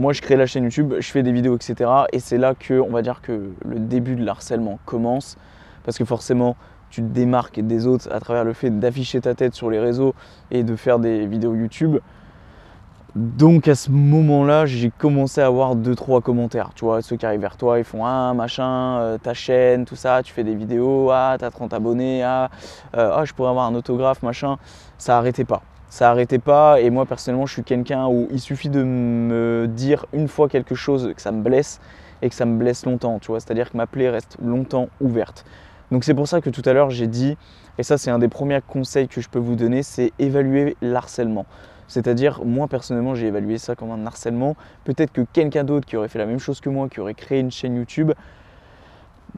moi 0.00 0.12
je 0.12 0.22
crée 0.22 0.36
la 0.36 0.46
chaîne 0.46 0.64
YouTube, 0.64 0.94
je 0.98 1.10
fais 1.10 1.22
des 1.22 1.32
vidéos, 1.32 1.56
etc. 1.56 1.90
Et 2.12 2.20
c'est 2.20 2.38
là 2.38 2.54
que, 2.54 2.80
on 2.80 2.90
va 2.90 3.02
dire 3.02 3.20
que 3.20 3.50
le 3.64 3.78
début 3.78 4.16
de 4.16 4.24
l'harcèlement 4.24 4.78
commence. 4.86 5.36
Parce 5.84 5.98
que 5.98 6.04
forcément, 6.04 6.56
tu 6.90 7.02
te 7.02 7.06
démarques 7.06 7.60
des 7.60 7.86
autres 7.86 8.10
à 8.12 8.20
travers 8.20 8.44
le 8.44 8.52
fait 8.52 8.70
d'afficher 8.70 9.20
ta 9.20 9.34
tête 9.34 9.54
sur 9.54 9.70
les 9.70 9.78
réseaux 9.78 10.14
et 10.50 10.62
de 10.62 10.74
faire 10.74 10.98
des 10.98 11.26
vidéos 11.26 11.54
YouTube. 11.54 11.98
Donc 13.14 13.66
à 13.66 13.74
ce 13.74 13.90
moment-là, 13.90 14.66
j'ai 14.66 14.90
commencé 14.90 15.40
à 15.40 15.46
avoir 15.46 15.76
2-3 15.76 16.22
commentaires. 16.22 16.70
Tu 16.74 16.84
vois, 16.84 17.02
ceux 17.02 17.16
qui 17.16 17.26
arrivent 17.26 17.40
vers 17.40 17.56
toi, 17.56 17.78
ils 17.78 17.84
font 17.84 18.04
Ah, 18.06 18.32
machin, 18.34 18.98
euh, 19.00 19.18
ta 19.18 19.34
chaîne, 19.34 19.84
tout 19.84 19.96
ça, 19.96 20.22
tu 20.22 20.32
fais 20.32 20.44
des 20.44 20.54
vidéos, 20.54 21.10
ah, 21.10 21.36
t'as 21.38 21.50
30 21.50 21.74
abonnés, 21.74 22.22
ah, 22.22 22.50
euh, 22.96 23.12
ah, 23.14 23.24
je 23.24 23.34
pourrais 23.34 23.50
avoir 23.50 23.66
un 23.66 23.74
autographe, 23.74 24.22
machin. 24.22 24.56
Ça 24.96 25.18
arrêtait 25.18 25.44
pas 25.44 25.62
ça 25.90 26.08
arrêtait 26.10 26.38
pas. 26.38 26.80
Et 26.80 26.88
moi, 26.88 27.04
personnellement, 27.04 27.44
je 27.44 27.52
suis 27.52 27.64
quelqu'un 27.64 28.06
où 28.06 28.28
il 28.30 28.40
suffit 28.40 28.70
de 28.70 28.82
me 28.82 29.66
dire 29.68 30.06
une 30.14 30.28
fois 30.28 30.48
quelque 30.48 30.74
chose 30.74 31.12
que 31.14 31.20
ça 31.20 31.32
me 31.32 31.42
blesse 31.42 31.80
et 32.22 32.30
que 32.30 32.34
ça 32.34 32.46
me 32.46 32.56
blesse 32.56 32.86
longtemps, 32.86 33.18
tu 33.18 33.26
vois. 33.26 33.40
C'est-à-dire 33.40 33.70
que 33.70 33.76
ma 33.76 33.86
plaie 33.86 34.08
reste 34.08 34.38
longtemps 34.42 34.88
ouverte. 35.00 35.44
Donc 35.90 36.04
c'est 36.04 36.14
pour 36.14 36.28
ça 36.28 36.40
que 36.40 36.50
tout 36.50 36.62
à 36.64 36.72
l'heure 36.72 36.90
j'ai 36.90 37.08
dit, 37.08 37.36
et 37.76 37.82
ça 37.82 37.98
c'est 37.98 38.10
un 38.10 38.20
des 38.20 38.28
premiers 38.28 38.60
conseils 38.66 39.08
que 39.08 39.20
je 39.20 39.28
peux 39.28 39.40
vous 39.40 39.56
donner, 39.56 39.82
c'est 39.82 40.12
évaluer 40.20 40.76
l'harcèlement. 40.80 41.46
C'est-à-dire, 41.88 42.44
moi 42.44 42.68
personnellement, 42.68 43.16
j'ai 43.16 43.26
évalué 43.26 43.58
ça 43.58 43.74
comme 43.74 43.90
un 43.90 44.06
harcèlement. 44.06 44.54
Peut-être 44.84 45.12
que 45.12 45.22
quelqu'un 45.32 45.64
d'autre 45.64 45.86
qui 45.86 45.96
aurait 45.96 46.08
fait 46.08 46.20
la 46.20 46.26
même 46.26 46.38
chose 46.38 46.60
que 46.60 46.70
moi, 46.70 46.88
qui 46.88 47.00
aurait 47.00 47.14
créé 47.14 47.40
une 47.40 47.50
chaîne 47.50 47.74
YouTube, 47.74 48.12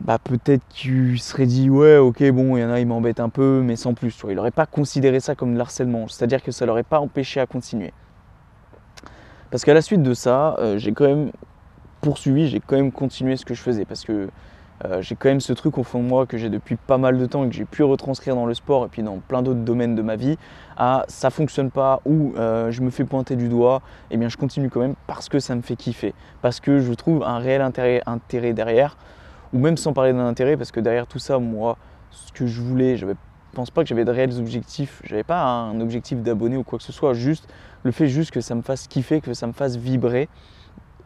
bah 0.00 0.18
peut-être 0.18 0.62
qu'il 0.68 1.20
serait 1.20 1.46
dit 1.46 1.70
ouais 1.70 1.96
ok 1.96 2.30
bon 2.30 2.56
il 2.56 2.60
y 2.60 2.64
en 2.64 2.70
a 2.70 2.80
ils 2.80 2.86
m'embêtent 2.86 3.20
un 3.20 3.28
peu 3.28 3.62
mais 3.64 3.76
sans 3.76 3.94
plus 3.94 4.16
tu 4.16 4.26
il 4.28 4.36
n'aurait 4.36 4.50
pas 4.50 4.66
considéré 4.66 5.20
ça 5.20 5.34
comme 5.34 5.54
de 5.54 5.58
l'harcèlement. 5.58 6.06
C'est 6.08 6.24
à 6.24 6.26
dire 6.26 6.42
que 6.42 6.52
ça 6.52 6.66
l'aurait 6.66 6.82
pas 6.82 7.00
empêché 7.00 7.40
à 7.40 7.46
continuer. 7.46 7.92
Parce 9.50 9.64
qu'à 9.64 9.74
la 9.74 9.82
suite 9.82 10.02
de 10.02 10.14
ça 10.14 10.56
euh, 10.58 10.78
j'ai 10.78 10.92
quand 10.92 11.06
même 11.06 11.30
poursuivi 12.00 12.48
j'ai 12.48 12.60
quand 12.60 12.76
même 12.76 12.92
continué 12.92 13.36
ce 13.36 13.44
que 13.44 13.54
je 13.54 13.62
faisais. 13.62 13.84
Parce 13.84 14.04
que 14.04 14.28
euh, 14.84 15.00
j'ai 15.02 15.14
quand 15.14 15.28
même 15.28 15.40
ce 15.40 15.52
truc 15.52 15.78
au 15.78 15.84
fond 15.84 16.02
de 16.02 16.08
moi 16.08 16.26
que 16.26 16.36
j'ai 16.38 16.50
depuis 16.50 16.76
pas 16.76 16.98
mal 16.98 17.18
de 17.18 17.26
temps 17.26 17.44
et 17.44 17.48
que 17.48 17.54
j'ai 17.54 17.64
pu 17.64 17.84
retranscrire 17.84 18.34
dans 18.34 18.46
le 18.46 18.54
sport 18.54 18.86
et 18.86 18.88
puis 18.88 19.02
dans 19.02 19.18
plein 19.18 19.42
d'autres 19.42 19.60
domaines 19.60 19.94
de 19.94 20.02
ma 20.02 20.16
vie. 20.16 20.38
À 20.76 21.04
ça 21.08 21.30
fonctionne 21.30 21.70
pas 21.70 22.00
ou 22.04 22.34
euh, 22.36 22.70
je 22.70 22.82
me 22.82 22.90
fais 22.90 23.04
pointer 23.04 23.36
du 23.36 23.48
doigt 23.48 23.82
et 24.10 24.14
eh 24.14 24.16
bien 24.16 24.28
je 24.28 24.36
continue 24.36 24.70
quand 24.70 24.80
même 24.80 24.94
parce 25.06 25.28
que 25.28 25.38
ça 25.38 25.54
me 25.54 25.62
fait 25.62 25.76
kiffer. 25.76 26.14
Parce 26.40 26.60
que 26.60 26.80
je 26.80 26.92
trouve 26.94 27.22
un 27.22 27.38
réel 27.38 27.60
intérêt 27.60 28.52
derrière 28.52 28.96
ou 29.52 29.58
même 29.58 29.76
sans 29.76 29.92
parler 29.92 30.12
d'un 30.12 30.26
intérêt, 30.26 30.56
parce 30.56 30.72
que 30.72 30.80
derrière 30.80 31.06
tout 31.06 31.18
ça, 31.18 31.38
moi, 31.38 31.76
ce 32.10 32.32
que 32.32 32.46
je 32.46 32.60
voulais, 32.60 32.96
je 32.96 33.06
ne 33.06 33.14
pense 33.52 33.70
pas 33.70 33.82
que 33.82 33.88
j'avais 33.88 34.04
de 34.04 34.10
réels 34.10 34.38
objectifs, 34.38 35.02
j'avais 35.04 35.24
pas 35.24 35.42
un 35.42 35.80
objectif 35.80 36.22
d'abonné 36.22 36.56
ou 36.56 36.62
quoi 36.62 36.78
que 36.78 36.84
ce 36.84 36.92
soit, 36.92 37.14
juste 37.14 37.48
le 37.84 37.90
fait 37.90 38.06
juste 38.06 38.30
que 38.30 38.40
ça 38.40 38.54
me 38.54 38.62
fasse 38.62 38.86
kiffer, 38.86 39.20
que 39.20 39.34
ça 39.34 39.46
me 39.46 39.52
fasse 39.52 39.76
vibrer, 39.76 40.28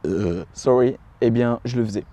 euh, 0.07 0.45
sorry, 0.53 0.97
eh 1.21 1.31
bien 1.31 1.61
je 1.65 1.77
le 1.77 1.85
faisais. 1.85 2.05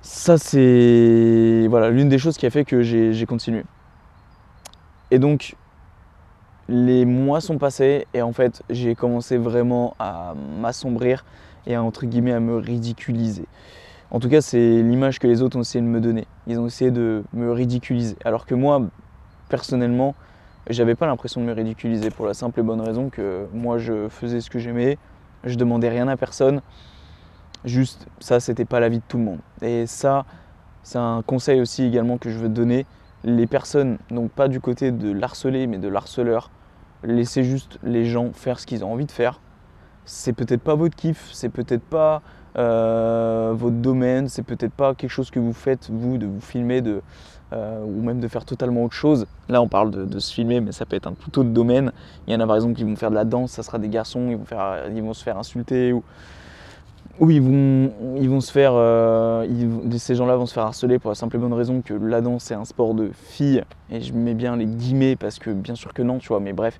Ça 0.00 0.38
c'est 0.38 1.66
voilà 1.68 1.90
l'une 1.90 2.08
des 2.08 2.18
choses 2.18 2.36
qui 2.36 2.46
a 2.46 2.50
fait 2.50 2.64
que 2.64 2.82
j'ai 2.82 3.26
continué. 3.26 3.64
Et 5.10 5.18
donc 5.18 5.56
les 6.68 7.04
mois 7.04 7.40
sont 7.40 7.58
passés 7.58 8.06
et 8.14 8.22
en 8.22 8.32
fait 8.32 8.62
j'ai 8.70 8.94
commencé 8.94 9.36
vraiment 9.36 9.94
à 9.98 10.34
m'assombrir 10.60 11.24
et 11.66 11.76
entre 11.76 12.06
guillemets 12.06 12.32
à 12.32 12.40
me 12.40 12.56
ridiculiser. 12.56 13.46
En 14.14 14.20
tout 14.20 14.28
cas, 14.28 14.40
c'est 14.40 14.80
l'image 14.80 15.18
que 15.18 15.26
les 15.26 15.42
autres 15.42 15.58
ont 15.58 15.62
essayé 15.62 15.82
de 15.82 15.88
me 15.88 16.00
donner. 16.00 16.28
Ils 16.46 16.60
ont 16.60 16.68
essayé 16.68 16.92
de 16.92 17.24
me 17.32 17.50
ridiculiser. 17.50 18.14
Alors 18.24 18.46
que 18.46 18.54
moi, 18.54 18.80
personnellement, 19.48 20.14
j'avais 20.70 20.94
pas 20.94 21.06
l'impression 21.06 21.40
de 21.40 21.46
me 21.46 21.52
ridiculiser 21.52 22.10
pour 22.10 22.24
la 22.24 22.32
simple 22.32 22.60
et 22.60 22.62
bonne 22.62 22.80
raison 22.80 23.10
que 23.10 23.48
moi, 23.52 23.78
je 23.78 24.08
faisais 24.08 24.40
ce 24.40 24.50
que 24.50 24.60
j'aimais, 24.60 24.98
je 25.42 25.56
demandais 25.56 25.88
rien 25.88 26.06
à 26.06 26.16
personne. 26.16 26.62
Juste, 27.64 28.06
ça, 28.20 28.38
c'était 28.38 28.64
pas 28.64 28.78
la 28.78 28.88
vie 28.88 28.98
de 28.98 29.04
tout 29.08 29.18
le 29.18 29.24
monde. 29.24 29.40
Et 29.62 29.84
ça, 29.88 30.26
c'est 30.84 30.98
un 30.98 31.22
conseil 31.26 31.60
aussi 31.60 31.82
également 31.82 32.16
que 32.16 32.30
je 32.30 32.38
veux 32.38 32.48
donner. 32.48 32.86
Les 33.24 33.48
personnes, 33.48 33.98
donc 34.12 34.30
pas 34.30 34.46
du 34.46 34.60
côté 34.60 34.92
de 34.92 35.10
l'harcelé, 35.10 35.66
mais 35.66 35.78
de 35.78 35.88
l'harceleur, 35.88 36.52
laissez 37.02 37.42
juste 37.42 37.80
les 37.82 38.04
gens 38.04 38.30
faire 38.32 38.60
ce 38.60 38.66
qu'ils 38.66 38.84
ont 38.84 38.92
envie 38.92 39.06
de 39.06 39.10
faire. 39.10 39.40
C'est 40.04 40.32
peut-être 40.32 40.62
pas 40.62 40.74
votre 40.74 40.94
kiff, 40.94 41.30
c'est 41.32 41.48
peut-être 41.48 41.82
pas 41.82 42.22
euh, 42.56 43.52
votre 43.54 43.76
domaine, 43.76 44.28
c'est 44.28 44.42
peut-être 44.42 44.72
pas 44.72 44.94
quelque 44.94 45.10
chose 45.10 45.30
que 45.30 45.40
vous 45.40 45.52
faites, 45.52 45.88
vous, 45.90 46.18
de 46.18 46.26
vous 46.26 46.40
filmer, 46.40 46.82
euh, 47.52 47.84
ou 47.84 48.02
même 48.02 48.20
de 48.20 48.28
faire 48.28 48.44
totalement 48.44 48.84
autre 48.84 48.94
chose. 48.94 49.26
Là, 49.48 49.60
on 49.60 49.68
parle 49.68 49.90
de, 49.90 50.18
se 50.18 50.32
filmer, 50.32 50.60
mais 50.60 50.72
ça 50.72 50.86
peut 50.86 50.96
être 50.96 51.06
un 51.06 51.14
tout 51.14 51.38
autre 51.38 51.50
domaine. 51.50 51.92
Il 52.26 52.32
y 52.32 52.36
en 52.36 52.40
a 52.40 52.46
par 52.46 52.56
exemple 52.56 52.74
qui 52.74 52.84
vont 52.84 52.96
faire 52.96 53.10
de 53.10 53.16
la 53.16 53.24
danse, 53.24 53.52
ça 53.52 53.62
sera 53.62 53.78
des 53.78 53.88
garçons, 53.88 54.28
ils 54.30 55.02
vont, 55.02 55.14
se 55.14 55.24
faire 55.24 55.36
insulter, 55.36 55.92
ou, 55.92 56.04
ou 57.18 57.30
ils, 57.30 57.42
vont, 57.42 57.92
ils 58.20 58.28
vont 58.28 58.40
se 58.40 58.52
faire. 58.52 58.72
Euh, 58.74 59.46
ces 59.98 60.14
gens-là 60.14 60.36
vont 60.36 60.46
se 60.46 60.54
faire 60.54 60.64
harceler 60.64 60.98
pour 60.98 61.10
la 61.10 61.16
simple 61.16 61.36
et 61.36 61.38
bonne 61.40 61.52
raison 61.52 61.82
que 61.82 61.94
la 61.94 62.20
danse, 62.20 62.44
c'est 62.44 62.54
un 62.54 62.64
sport 62.64 62.94
de 62.94 63.10
filles, 63.14 63.64
et 63.90 64.00
je 64.00 64.12
mets 64.12 64.34
bien 64.34 64.56
les 64.56 64.66
guillemets 64.66 65.16
parce 65.16 65.40
que 65.40 65.50
bien 65.50 65.74
sûr 65.74 65.92
que 65.92 66.02
non, 66.02 66.18
tu 66.18 66.28
vois, 66.28 66.40
mais 66.40 66.52
bref. 66.52 66.78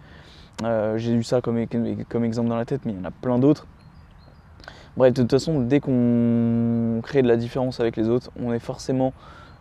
Euh, 0.63 0.99
j'ai 0.99 1.13
eu 1.13 1.23
ça 1.23 1.41
comme, 1.41 1.59
exemple 1.59 2.49
dans 2.49 2.57
la 2.57 2.65
tête, 2.65 2.83
mais 2.85 2.93
il 2.93 2.99
y 2.99 3.01
en 3.01 3.05
a 3.05 3.11
plein 3.11 3.39
d'autres. 3.39 3.67
Bref, 4.97 5.13
de 5.13 5.23
toute 5.23 5.31
façon, 5.33 5.61
dès 5.61 5.81
qu'on 5.81 7.01
crée 7.03 7.23
de 7.23 7.29
la 7.29 7.37
différence 7.37 7.81
avec 7.81 7.97
les 7.97 8.09
autres, 8.09 8.31
on 8.41 8.53
est 8.53 8.61
forcément, 8.61 9.13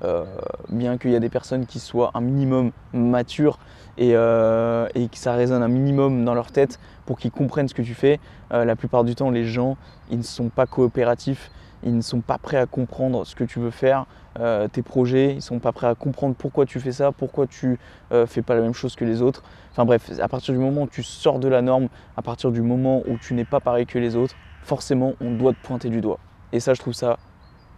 euh, 0.04 0.26
bien 0.70 0.98
qu'il 0.98 1.12
y 1.12 1.16
a 1.16 1.20
des 1.20 1.30
personnes 1.30 1.66
qui 1.66 1.80
soient 1.80 2.12
un 2.14 2.22
minimum 2.22 2.72
matures 2.94 3.58
et, 3.98 4.12
euh, 4.14 4.88
et, 4.94 5.08
que 5.08 5.18
ça 5.18 5.34
résonne 5.34 5.64
un 5.64 5.68
minimum 5.68 6.24
dans 6.24 6.36
leur 6.36 6.52
tête 6.52 6.80
pour 7.06 7.18
qu'ils 7.18 7.32
comprennent 7.32 7.68
ce 7.68 7.74
que 7.74 7.82
tu 7.82 7.96
fais, 7.96 8.20
la 8.52 8.76
plupart 8.76 9.04
du 9.04 9.16
temps, 9.16 9.32
les 9.32 9.46
gens, 9.46 9.78
ils 10.12 10.20
ne 10.20 10.24
sont 10.24 10.50
pas 10.50 10.68
coopératifs, 10.68 11.50
ils 11.86 11.96
ne 11.96 12.02
sont 12.02 12.22
pas 12.22 12.38
prêts 12.38 12.58
à 12.58 12.66
comprendre 12.66 13.26
ce 13.26 13.36
que 13.36 13.44
tu 13.44 13.60
veux 13.60 13.72
faire, 13.72 14.06
tes 14.72 14.82
projets, 14.82 15.32
ils 15.32 15.36
ne 15.36 15.42
sont 15.42 15.60
pas 15.60 15.72
prêts 15.72 15.88
à 15.88 15.96
comprendre 15.96 16.36
pourquoi 16.36 16.66
tu 16.66 16.80
fais 16.80 16.92
ça, 16.92 17.12
pourquoi 17.12 17.46
tu 17.46 17.78
ne 18.12 18.26
fais 18.26 18.42
pas 18.42 18.56
la 18.56 18.62
même 18.62 18.74
chose 18.74 18.96
que 18.96 19.06
les 19.06 19.22
autres. 19.22 19.44
Enfin 19.72 19.86
bref, 19.86 20.12
à 20.20 20.28
partir 20.28 20.54
du 20.54 20.60
moment 20.60 20.84
où 20.84 20.88
tu 20.88 21.04
sors 21.04 21.40
de 21.40 21.48
la 21.48 21.62
norme, 21.62 21.90
à 22.18 22.22
partir 22.22 22.52
du 22.52 22.62
moment 22.62 23.04
où 23.08 23.18
tu 23.18 23.34
n'es 23.34 23.46
pas 23.46 23.60
pareil 23.60 23.86
que 23.86 24.00
les 24.00 24.16
autres, 24.16 24.36
forcément 24.64 25.14
on 25.22 25.32
doit 25.32 25.54
te 25.54 25.62
pointer 25.62 25.90
du 25.90 26.02
doigt. 26.02 26.20
Et 26.52 26.60
ça, 26.60 26.74
je 26.74 26.80
trouve 26.80 26.94
ça 26.94 27.18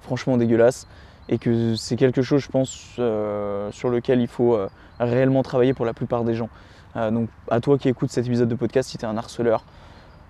franchement 0.02 0.38
dégueulasse 0.38 0.88
et 1.30 1.38
que 1.38 1.76
c'est 1.76 1.96
quelque 1.96 2.22
chose, 2.22 2.42
je 2.42 2.50
pense, 2.50 2.96
euh, 3.00 3.72
sur 3.72 3.90
lequel 3.90 4.22
il 4.22 4.28
faut 4.28 4.56
euh, 4.56 4.70
réellement 5.00 5.44
travailler 5.44 5.74
pour 5.74 5.86
la 5.86 5.94
plupart 5.94 6.24
des 6.24 6.36
gens. 6.36 6.50
Euh, 6.96 7.12
donc 7.12 7.30
à 7.50 7.60
toi 7.60 7.78
qui 7.78 7.90
écoutes 7.90 8.12
cet 8.12 8.28
épisode 8.28 8.48
de 8.48 8.56
podcast, 8.56 8.90
si 8.90 8.98
tu 8.98 9.06
es 9.06 9.08
un 9.08 9.18
harceleur, 9.18 9.66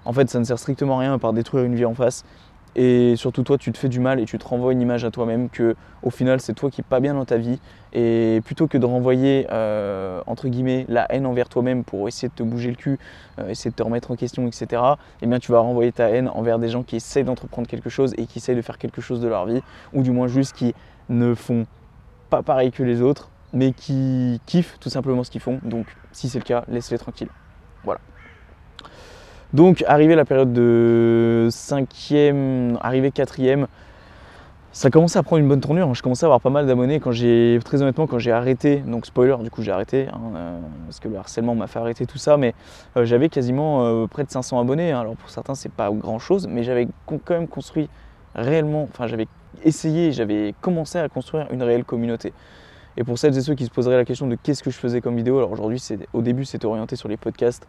en 0.05 0.13
fait 0.13 0.29
ça 0.29 0.39
ne 0.39 0.46
sert 0.46 0.58
strictement 0.58 0.98
à 0.98 1.01
rien 1.01 1.13
à 1.13 1.17
part 1.17 1.34
détruire 1.34 1.63
une 1.65 1.75
vie 1.75 1.86
en 1.86 1.94
face 1.94 2.24
et 2.75 3.15
surtout 3.15 3.44
toi 3.44 3.58
tu 3.58 3.72
te 3.72 3.77
fais 3.77 3.89
du 3.89 4.00
mal 4.00 4.20
et 4.20 4.25
tu 4.25 4.38
te 4.38 4.48
renvoies 4.48 4.74
une 4.74 4.82
image 4.82 5.05
à 5.05 5.12
toi-même 5.12 5.50
que 5.50 5.75
au 6.03 6.10
final 6.10 6.39
c'est 6.39 6.53
toi 6.53 6.70
qui 6.70 6.82
n'es 6.82 6.86
pas 6.88 7.00
bien 7.00 7.13
dans 7.13 7.25
ta 7.25 7.38
vie 7.38 7.60
et 7.94 8.41
plutôt 8.44 8.67
que 8.67 8.77
de 8.77 8.86
renvoyer 8.86 9.48
euh, 9.51 10.22
entre 10.27 10.48
guillemets 10.48 10.86
la 10.89 11.05
haine 11.12 11.25
envers 11.25 11.48
toi-même 11.48 11.84
pour 11.84 12.08
essayer 12.08 12.27
de 12.27 12.34
te 12.34 12.44
bouger 12.44 12.70
le 12.70 12.75
cul, 12.75 13.00
euh, 13.39 13.50
essayer 13.50 13.72
de 13.72 13.75
te 13.75 13.84
remettre 13.84 14.12
en 14.12 14.15
question, 14.15 14.46
etc. 14.48 14.82
Eh 15.22 15.27
bien 15.27 15.39
tu 15.39 15.51
vas 15.51 15.60
renvoyer 15.60 15.91
ta 15.91 16.10
haine 16.10 16.29
envers 16.29 16.60
des 16.60 16.70
gens 16.70 16.84
qui 16.84 16.98
essayent 16.98 17.24
d'entreprendre 17.24 17.67
quelque 17.67 17.89
chose 17.89 18.13
et 18.17 18.25
qui 18.25 18.39
essayent 18.39 18.55
de 18.55 18.62
faire 18.62 18.77
quelque 18.77 19.01
chose 19.01 19.22
de 19.22 19.27
leur 19.27 19.46
vie 19.46 19.62
ou 19.94 20.03
du 20.03 20.12
moins 20.12 20.27
juste 20.27 20.55
qui 20.55 20.74
ne 21.10 21.34
font 21.34 21.65
pas 22.29 22.44
pareil 22.44 22.72
que 22.72 22.84
les 22.84 23.01
autres 23.01 23.29
mais 23.53 23.72
qui 23.72 24.41
kiffent 24.46 24.77
tout 24.79 24.89
simplement 24.89 25.24
ce 25.24 25.32
qu'ils 25.32 25.41
font. 25.41 25.60
Donc 25.63 25.88
si 26.12 26.29
c'est 26.29 26.39
le 26.39 26.44
cas, 26.44 26.65
laisse-les 26.67 26.98
tranquilles. 26.98 27.29
Voilà. 27.84 28.01
Donc, 29.56 29.86
arrivé 29.88 30.16
la 30.16 30.26
période 30.26 30.52
de 30.52 31.48
5e, 31.50 32.76
arrivé 32.82 33.10
4e, 33.12 33.68
ça 34.74 34.90
commençait 34.90 35.18
à 35.18 35.24
prendre 35.24 35.42
une 35.42 35.48
bonne 35.48 35.62
tournure. 35.62 35.88
Hein. 35.88 35.94
Je 35.94 36.02
commençais 36.02 36.26
à 36.26 36.28
avoir 36.28 36.42
pas 36.42 36.50
mal 36.50 36.68
d'abonnés 36.68 37.00
quand 37.00 37.14
j'ai, 37.14 37.58
très 37.64 37.82
honnêtement, 37.82 38.06
quand 38.06 38.20
j'ai 38.20 38.34
arrêté. 38.34 38.80
Donc, 38.80 39.06
spoiler, 39.06 39.38
du 39.42 39.50
coup, 39.50 39.62
j'ai 39.62 39.72
arrêté 39.72 40.10
hein, 40.12 40.20
euh, 40.36 40.60
parce 40.88 41.00
que 41.00 41.08
le 41.08 41.16
harcèlement 41.16 41.56
m'a 41.56 41.68
fait 41.68 41.80
arrêter 41.80 42.06
tout 42.06 42.18
ça. 42.18 42.36
Mais 42.36 42.54
euh, 42.98 43.06
j'avais 43.06 43.30
quasiment 43.30 43.86
euh, 43.86 44.08
près 44.08 44.26
de 44.26 44.30
500 44.30 44.60
abonnés. 44.60 44.92
Hein. 44.92 45.00
Alors, 45.00 45.16
pour 45.16 45.30
certains, 45.30 45.56
c'est 45.56 45.72
pas 45.72 45.90
grand 45.90 46.20
chose, 46.20 46.50
mais 46.50 46.64
j'avais 46.64 46.90
quand 47.06 47.30
même 47.30 47.48
construit 47.48 47.88
réellement, 48.36 48.90
enfin, 48.92 49.08
j'avais 49.08 49.28
essayé, 49.64 50.12
j'avais 50.12 50.54
commencé 50.60 51.00
à 51.00 51.08
construire 51.08 51.48
une 51.52 51.64
réelle 51.64 51.86
communauté. 51.86 52.34
Et 52.98 53.06
pour 53.06 53.18
celles 53.18 53.38
et 53.38 53.42
ceux 53.42 53.56
qui 53.56 53.64
se 53.64 53.72
poseraient 53.72 53.96
la 53.96 54.04
question 54.04 54.28
de 54.28 54.36
qu'est-ce 54.36 54.64
que 54.64 54.70
je 54.70 54.78
faisais 54.78 55.00
comme 55.00 55.16
vidéo, 55.16 55.38
alors 55.38 55.54
aujourd'hui, 55.54 55.82
au 56.12 56.22
début, 56.22 56.44
c'était 56.44 56.66
orienté 56.66 56.98
sur 56.98 57.08
les 57.08 57.16
podcasts. 57.16 57.66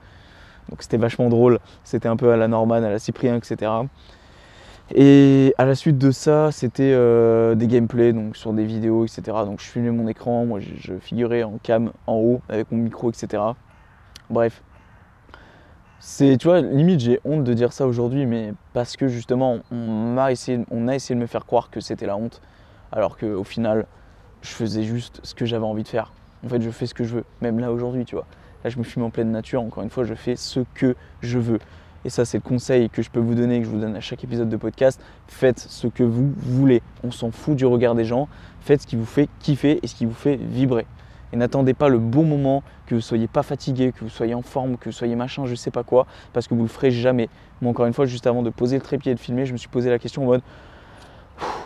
Donc 0.68 0.82
c'était 0.82 0.96
vachement 0.96 1.28
drôle. 1.28 1.58
C'était 1.84 2.08
un 2.08 2.16
peu 2.16 2.32
à 2.32 2.36
la 2.36 2.48
Norman, 2.48 2.76
à 2.76 2.90
la 2.90 2.98
Cyprien, 2.98 3.36
etc. 3.36 3.70
Et 4.94 5.52
à 5.58 5.64
la 5.64 5.74
suite 5.74 5.98
de 5.98 6.10
ça, 6.10 6.52
c'était 6.52 6.92
euh, 6.94 7.54
des 7.56 7.66
gameplays 7.66 8.12
donc 8.12 8.36
sur 8.36 8.52
des 8.52 8.64
vidéos, 8.64 9.04
etc. 9.04 9.22
Donc 9.44 9.60
je 9.60 9.66
filmais 9.66 9.90
mon 9.90 10.06
écran, 10.06 10.46
moi 10.46 10.60
je, 10.60 10.94
figurais 11.00 11.42
en 11.42 11.58
cam 11.62 11.90
en 12.06 12.14
haut 12.14 12.40
avec 12.48 12.70
mon 12.70 12.78
micro, 12.78 13.10
etc. 13.10 13.42
Bref. 14.30 14.62
C'est, 15.98 16.36
tu 16.36 16.46
vois, 16.46 16.60
limite 16.60 17.00
j'ai 17.00 17.20
honte 17.24 17.42
de 17.42 17.52
dire 17.52 17.72
ça 17.72 17.86
aujourd'hui, 17.86 18.26
mais 18.26 18.52
parce 18.74 18.96
que 18.96 19.08
justement 19.08 19.58
on 19.72 20.16
on 20.16 20.18
a 20.18 20.30
essayé 20.30 20.58
de 20.58 21.14
me 21.14 21.26
faire 21.26 21.46
croire 21.46 21.70
que 21.70 21.80
c'était 21.80 22.06
la 22.06 22.16
honte, 22.16 22.40
alors 22.92 23.18
qu'au 23.18 23.44
final, 23.44 23.86
je 24.42 24.50
faisais 24.50 24.84
juste 24.84 25.20
ce 25.24 25.34
que 25.34 25.46
j'avais 25.46 25.64
envie 25.64 25.82
de 25.82 25.88
faire. 25.88 26.12
En 26.44 26.48
fait, 26.48 26.62
je 26.62 26.70
fais 26.70 26.86
ce 26.86 26.94
que 26.94 27.02
je 27.02 27.16
veux, 27.16 27.24
même 27.40 27.58
là 27.58 27.72
aujourd'hui, 27.72 28.04
tu 28.04 28.14
vois. 28.14 28.26
Là, 28.66 28.70
je 28.70 28.80
me 28.80 28.82
filme 28.82 29.04
en 29.04 29.10
pleine 29.10 29.30
nature. 29.30 29.62
Encore 29.62 29.84
une 29.84 29.90
fois, 29.90 30.02
je 30.02 30.14
fais 30.14 30.34
ce 30.34 30.58
que 30.74 30.96
je 31.20 31.38
veux. 31.38 31.60
Et 32.04 32.10
ça, 32.10 32.24
c'est 32.24 32.38
le 32.38 32.42
conseil 32.42 32.90
que 32.90 33.00
je 33.00 33.10
peux 33.10 33.20
vous 33.20 33.36
donner, 33.36 33.60
que 33.60 33.64
je 33.64 33.70
vous 33.70 33.78
donne 33.78 33.94
à 33.94 34.00
chaque 34.00 34.24
épisode 34.24 34.48
de 34.48 34.56
podcast. 34.56 35.00
Faites 35.28 35.60
ce 35.60 35.86
que 35.86 36.02
vous 36.02 36.32
voulez. 36.36 36.82
On 37.04 37.12
s'en 37.12 37.30
fout 37.30 37.54
du 37.54 37.64
regard 37.64 37.94
des 37.94 38.04
gens. 38.04 38.26
Faites 38.62 38.82
ce 38.82 38.88
qui 38.88 38.96
vous 38.96 39.04
fait 39.04 39.28
kiffer 39.38 39.78
et 39.84 39.86
ce 39.86 39.94
qui 39.94 40.04
vous 40.04 40.14
fait 40.14 40.34
vibrer. 40.34 40.84
Et 41.32 41.36
n'attendez 41.36 41.74
pas 41.74 41.88
le 41.88 42.00
bon 42.00 42.24
moment, 42.24 42.64
que 42.86 42.96
vous 42.96 43.00
soyez 43.00 43.28
pas 43.28 43.44
fatigué, 43.44 43.92
que 43.92 44.00
vous 44.00 44.10
soyez 44.10 44.34
en 44.34 44.42
forme, 44.42 44.78
que 44.78 44.86
vous 44.86 44.92
soyez 44.92 45.14
machin, 45.14 45.46
je 45.46 45.54
sais 45.54 45.70
pas 45.70 45.84
quoi, 45.84 46.08
parce 46.32 46.48
que 46.48 46.54
vous 46.54 46.62
le 46.62 46.68
ferez 46.68 46.90
jamais. 46.90 47.28
Moi, 47.62 47.70
encore 47.70 47.86
une 47.86 47.92
fois, 47.92 48.06
juste 48.06 48.26
avant 48.26 48.42
de 48.42 48.50
poser 48.50 48.74
le 48.74 48.82
trépied 48.82 49.12
et 49.12 49.14
de 49.14 49.20
filmer, 49.20 49.46
je 49.46 49.52
me 49.52 49.58
suis 49.58 49.68
posé 49.68 49.90
la 49.90 50.00
question 50.00 50.24
en 50.24 50.26
mode 50.26 50.42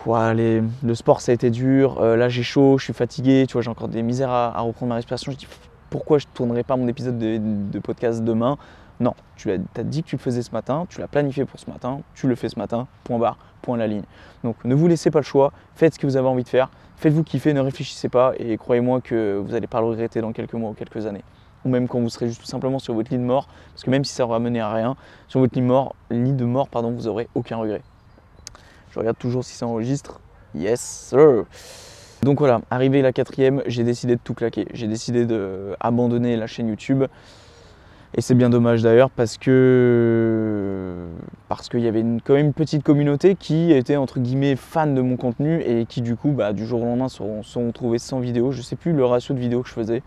le 0.05 0.93
sport 0.93 1.21
ça 1.21 1.31
a 1.31 1.35
été 1.35 1.49
dur, 1.49 2.01
euh, 2.01 2.17
là 2.17 2.27
j'ai 2.27 2.43
chaud, 2.43 2.77
je 2.77 2.83
suis 2.83 2.93
fatigué, 2.93 3.45
tu 3.47 3.53
vois, 3.53 3.61
j'ai 3.61 3.69
encore 3.69 3.87
des 3.87 4.01
misères 4.01 4.29
à, 4.29 4.57
à 4.57 4.61
reprendre 4.61 4.89
ma 4.89 4.95
respiration. 4.95 5.31
Je 5.31 5.37
dis 5.37 5.47
pourquoi 5.91 6.17
je 6.17 6.25
ne 6.25 6.31
tournerai 6.33 6.63
pas 6.63 6.77
mon 6.77 6.87
épisode 6.87 7.19
de, 7.19 7.79
podcast 7.79 8.23
demain 8.23 8.57
Non, 8.99 9.13
tu 9.35 9.51
as, 9.51 9.83
dit 9.83 10.01
que 10.01 10.07
tu 10.07 10.15
le 10.15 10.21
faisais 10.21 10.41
ce 10.41 10.51
matin, 10.51 10.87
tu 10.89 11.01
l'as 11.01 11.07
planifié 11.07 11.45
pour 11.45 11.59
ce 11.59 11.69
matin, 11.69 11.99
tu 12.15 12.27
le 12.27 12.35
fais 12.35 12.49
ce 12.49 12.57
matin, 12.57 12.87
point 13.03 13.19
barre, 13.19 13.37
point 13.61 13.77
la 13.77 13.87
ligne. 13.87 14.05
Donc 14.43 14.55
ne 14.63 14.73
vous 14.73 14.87
laissez 14.87 15.11
pas 15.11 15.19
le 15.19 15.25
choix, 15.25 15.51
faites 15.75 15.93
ce 15.93 15.99
que 15.99 16.07
vous 16.07 16.15
avez 16.15 16.27
envie 16.27 16.43
de 16.43 16.49
faire, 16.49 16.71
faites-vous 16.95 17.23
kiffer, 17.23 17.53
ne 17.53 17.59
réfléchissez 17.59 18.07
pas 18.07 18.31
et 18.39 18.57
croyez-moi 18.57 19.01
que 19.01 19.37
vous 19.45 19.51
n'allez 19.51 19.67
pas 19.67 19.81
le 19.81 19.87
regretter 19.87 20.21
dans 20.21 20.31
quelques 20.31 20.53
mois 20.53 20.71
ou 20.71 20.73
quelques 20.73 21.05
années. 21.05 21.23
Ou 21.65 21.69
même 21.69 21.87
quand 21.87 21.99
vous 21.99 22.09
serez 22.09 22.27
juste 22.27 22.41
tout 22.41 22.47
simplement 22.47 22.79
sur 22.79 22.93
votre 22.93 23.11
lit 23.11 23.19
de 23.19 23.23
mort, 23.23 23.47
parce 23.73 23.83
que 23.83 23.89
même 23.91 24.05
si 24.05 24.13
ça 24.13 24.23
aura 24.23 24.39
mené 24.39 24.61
à 24.61 24.71
rien, 24.71 24.95
sur 25.27 25.41
votre 25.41 25.53
lit 25.53 25.61
de 25.61 25.67
mort, 25.67 25.93
lit 26.09 26.33
de 26.33 26.45
mort, 26.45 26.69
pardon, 26.69 26.91
vous 26.91 27.03
n'aurez 27.03 27.27
aucun 27.35 27.57
regret. 27.57 27.81
Je 28.91 28.97
regarde 28.97 29.17
toujours 29.17 29.43
si 29.43 29.53
ça 29.53 29.67
enregistre. 29.67 30.21
Yes, 30.55 30.79
sir. 31.09 31.45
Donc 32.23 32.37
voilà, 32.37 32.61
arrivé 32.69 33.01
la 33.01 33.11
quatrième, 33.11 33.63
j'ai 33.65 33.83
décidé 33.83 34.15
de 34.15 34.21
tout 34.23 34.35
claquer. 34.35 34.67
J'ai 34.73 34.87
décidé 34.87 35.25
d'abandonner 35.25 36.37
la 36.37 36.45
chaîne 36.45 36.67
YouTube. 36.67 37.05
Et 38.13 38.19
c'est 38.19 38.35
bien 38.35 38.49
dommage 38.49 38.81
d'ailleurs 38.81 39.09
parce 39.09 39.37
que 39.37 41.07
parce 41.47 41.69
qu'il 41.69 41.79
y 41.79 41.87
avait 41.87 42.03
quand 42.25 42.33
même 42.33 42.47
une 42.47 42.53
petite 42.53 42.83
communauté 42.83 43.35
qui 43.35 43.71
était 43.71 43.95
entre 43.95 44.19
guillemets 44.19 44.57
fan 44.57 44.93
de 44.93 45.01
mon 45.01 45.15
contenu 45.15 45.61
et 45.61 45.85
qui 45.85 46.01
du 46.01 46.17
coup 46.17 46.31
bah, 46.31 46.51
du 46.51 46.65
jour 46.65 46.81
au 46.81 46.85
lendemain 46.85 47.07
se 47.07 47.23
sont 47.43 47.67
retrouvés 47.67 47.99
sans 47.99 48.19
vidéos. 48.19 48.51
Je 48.51 48.61
sais 48.61 48.75
plus 48.75 48.91
le 48.91 49.05
ratio 49.05 49.33
de 49.33 49.39
vidéos 49.39 49.61
que 49.61 49.69
je 49.69 49.73
faisais. 49.73 50.03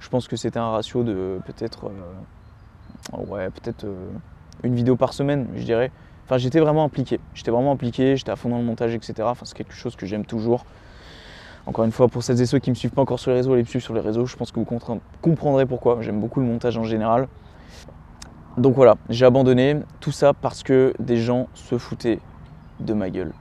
Je 0.00 0.08
pense 0.08 0.28
que 0.28 0.36
c'était 0.36 0.58
un 0.58 0.70
ratio 0.70 1.04
de 1.04 1.40
peut-être 1.44 1.90
euh, 3.12 3.18
ouais 3.26 3.50
peut-être 3.50 3.84
euh, 3.84 4.08
une 4.62 4.74
vidéo 4.74 4.96
par 4.96 5.12
semaine, 5.12 5.46
je 5.54 5.64
dirais. 5.64 5.92
Enfin 6.24 6.38
j'étais 6.38 6.58
vraiment 6.58 6.84
impliqué. 6.84 7.20
J'étais 7.34 7.50
vraiment 7.50 7.72
impliqué, 7.72 8.16
j'étais 8.16 8.30
à 8.30 8.36
fond 8.36 8.48
dans 8.48 8.58
le 8.58 8.64
montage, 8.64 8.94
etc. 8.94 9.14
Enfin 9.24 9.44
c'est 9.44 9.56
quelque 9.56 9.74
chose 9.74 9.94
que 9.94 10.06
j'aime 10.06 10.24
toujours. 10.24 10.64
Encore 11.66 11.84
une 11.84 11.92
fois, 11.92 12.08
pour 12.08 12.22
celles 12.22 12.40
et 12.40 12.46
ceux 12.46 12.58
qui 12.58 12.70
ne 12.70 12.74
me 12.74 12.78
suivent 12.78 12.90
pas 12.90 13.02
encore 13.02 13.20
sur 13.20 13.30
les 13.30 13.36
réseaux, 13.36 13.54
les 13.54 13.64
suivre 13.64 13.84
sur 13.84 13.94
les 13.94 14.00
réseaux, 14.00 14.26
je 14.26 14.36
pense 14.36 14.50
que 14.50 14.58
vous 14.58 14.66
comprendrez 15.20 15.66
pourquoi. 15.66 15.98
J'aime 16.00 16.20
beaucoup 16.20 16.40
le 16.40 16.46
montage 16.46 16.76
en 16.76 16.84
général. 16.84 17.28
Donc 18.58 18.74
voilà, 18.74 18.96
j'ai 19.08 19.24
abandonné 19.24 19.78
tout 20.00 20.12
ça 20.12 20.34
parce 20.34 20.62
que 20.62 20.92
des 20.98 21.16
gens 21.16 21.48
se 21.54 21.78
foutaient 21.78 22.18
de 22.80 22.92
ma 22.92 23.10
gueule. 23.10 23.32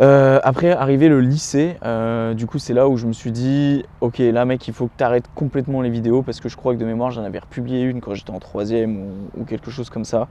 Euh, 0.00 0.40
après, 0.42 0.72
arrivé 0.72 1.08
le 1.08 1.20
lycée, 1.20 1.76
euh, 1.84 2.34
du 2.34 2.46
coup, 2.46 2.58
c'est 2.58 2.72
là 2.72 2.88
où 2.88 2.96
je 2.96 3.06
me 3.06 3.12
suis 3.12 3.30
dit 3.30 3.84
Ok, 4.00 4.18
là, 4.18 4.44
mec, 4.44 4.66
il 4.66 4.74
faut 4.74 4.86
que 4.86 4.92
tu 4.96 5.04
arrêtes 5.04 5.28
complètement 5.34 5.82
les 5.82 5.90
vidéos 5.90 6.22
parce 6.22 6.40
que 6.40 6.48
je 6.48 6.56
crois 6.56 6.74
que 6.74 6.80
de 6.80 6.84
mémoire, 6.84 7.10
j'en 7.10 7.24
avais 7.24 7.38
republié 7.38 7.82
une 7.82 8.00
quand 8.00 8.14
j'étais 8.14 8.30
en 8.30 8.40
troisième 8.40 8.96
ou, 8.96 9.40
ou 9.40 9.44
quelque 9.44 9.70
chose 9.70 9.90
comme 9.90 10.04
ça. 10.04 10.28